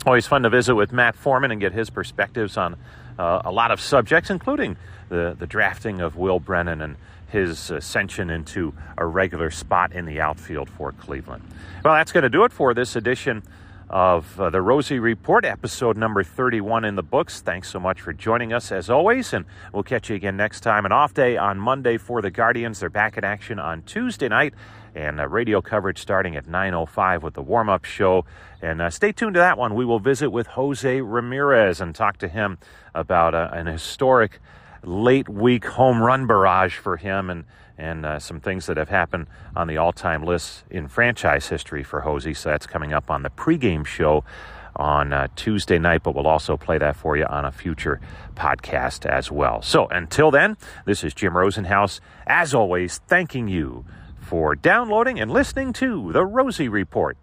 Always 0.04 0.26
fun 0.26 0.42
to 0.42 0.50
visit 0.50 0.74
with 0.74 0.92
Matt 0.92 1.16
Foreman 1.16 1.50
and 1.50 1.60
get 1.60 1.72
his 1.72 1.88
perspectives 1.88 2.56
on 2.56 2.76
uh, 3.18 3.42
a 3.44 3.50
lot 3.50 3.70
of 3.70 3.80
subjects, 3.80 4.30
including 4.30 4.76
the 5.08 5.34
the 5.38 5.46
drafting 5.46 6.00
of 6.00 6.16
Will 6.16 6.40
Brennan 6.40 6.82
and 6.82 6.96
his 7.28 7.70
ascension 7.70 8.30
into 8.30 8.72
a 8.96 9.06
regular 9.06 9.50
spot 9.50 9.92
in 9.92 10.06
the 10.06 10.20
outfield 10.20 10.68
for 10.70 10.92
Cleveland. 10.92 11.44
Well, 11.84 11.94
that's 11.94 12.10
going 12.10 12.22
to 12.22 12.30
do 12.30 12.44
it 12.44 12.52
for 12.52 12.72
this 12.72 12.96
edition 12.96 13.42
of 13.90 14.38
uh, 14.38 14.50
the 14.50 14.58
Rosey 14.58 15.00
Report, 15.00 15.44
episode 15.44 15.96
number 15.96 16.22
31 16.22 16.84
in 16.84 16.94
the 16.94 17.02
books. 17.02 17.40
Thanks 17.40 17.70
so 17.70 17.80
much 17.80 18.00
for 18.00 18.12
joining 18.12 18.52
us 18.52 18.70
as 18.70 18.90
always, 18.90 19.32
and 19.32 19.46
we'll 19.72 19.82
catch 19.82 20.10
you 20.10 20.16
again 20.16 20.36
next 20.36 20.60
time. 20.60 20.84
An 20.84 20.92
off 20.92 21.14
day 21.14 21.36
on 21.36 21.58
Monday 21.58 21.96
for 21.96 22.20
the 22.20 22.30
Guardians. 22.30 22.80
They're 22.80 22.90
back 22.90 23.16
in 23.16 23.24
action 23.24 23.58
on 23.58 23.82
Tuesday 23.82 24.28
night, 24.28 24.54
and 24.94 25.20
uh, 25.20 25.26
radio 25.26 25.62
coverage 25.62 25.98
starting 25.98 26.36
at 26.36 26.46
9.05 26.46 27.22
with 27.22 27.34
the 27.34 27.42
warm 27.42 27.68
up 27.68 27.84
show. 27.84 28.26
And 28.60 28.82
uh, 28.82 28.90
stay 28.90 29.12
tuned 29.12 29.34
to 29.34 29.40
that 29.40 29.56
one. 29.56 29.74
We 29.74 29.84
will 29.84 30.00
visit 30.00 30.30
with 30.30 30.48
Jose 30.48 31.00
Ramirez 31.00 31.80
and 31.80 31.94
talk 31.94 32.18
to 32.18 32.28
him 32.28 32.58
about 32.94 33.34
uh, 33.34 33.50
an 33.52 33.66
historic 33.66 34.40
late 34.82 35.28
week 35.28 35.64
home 35.64 36.02
run 36.02 36.26
barrage 36.26 36.76
for 36.76 36.96
him 36.96 37.30
and 37.30 37.44
and 37.80 38.04
uh, 38.04 38.18
some 38.18 38.40
things 38.40 38.66
that 38.66 38.76
have 38.76 38.88
happened 38.88 39.28
on 39.54 39.68
the 39.68 39.76
all-time 39.76 40.24
list 40.24 40.64
in 40.68 40.88
franchise 40.88 41.46
history 41.46 41.84
for 41.84 42.00
Jose. 42.00 42.32
So 42.34 42.48
that's 42.48 42.66
coming 42.66 42.92
up 42.92 43.08
on 43.08 43.22
the 43.22 43.30
pregame 43.30 43.86
show 43.86 44.24
on 44.74 45.12
uh, 45.12 45.28
Tuesday 45.36 45.78
night, 45.78 46.02
but 46.02 46.14
we'll 46.14 46.26
also 46.26 46.56
play 46.56 46.78
that 46.78 46.96
for 46.96 47.16
you 47.16 47.24
on 47.24 47.44
a 47.44 47.52
future 47.52 48.00
podcast 48.34 49.06
as 49.06 49.30
well. 49.30 49.62
So 49.62 49.86
until 49.88 50.32
then, 50.32 50.56
this 50.86 51.04
is 51.04 51.14
Jim 51.14 51.34
Rosenhaus, 51.34 52.00
as 52.26 52.52
always, 52.52 52.98
thanking 53.06 53.46
you 53.46 53.84
for 54.20 54.54
downloading 54.56 55.18
and 55.20 55.30
listening 55.30 55.72
to 55.74 56.12
the 56.12 56.24
Rosey 56.24 56.68
Report. 56.68 57.16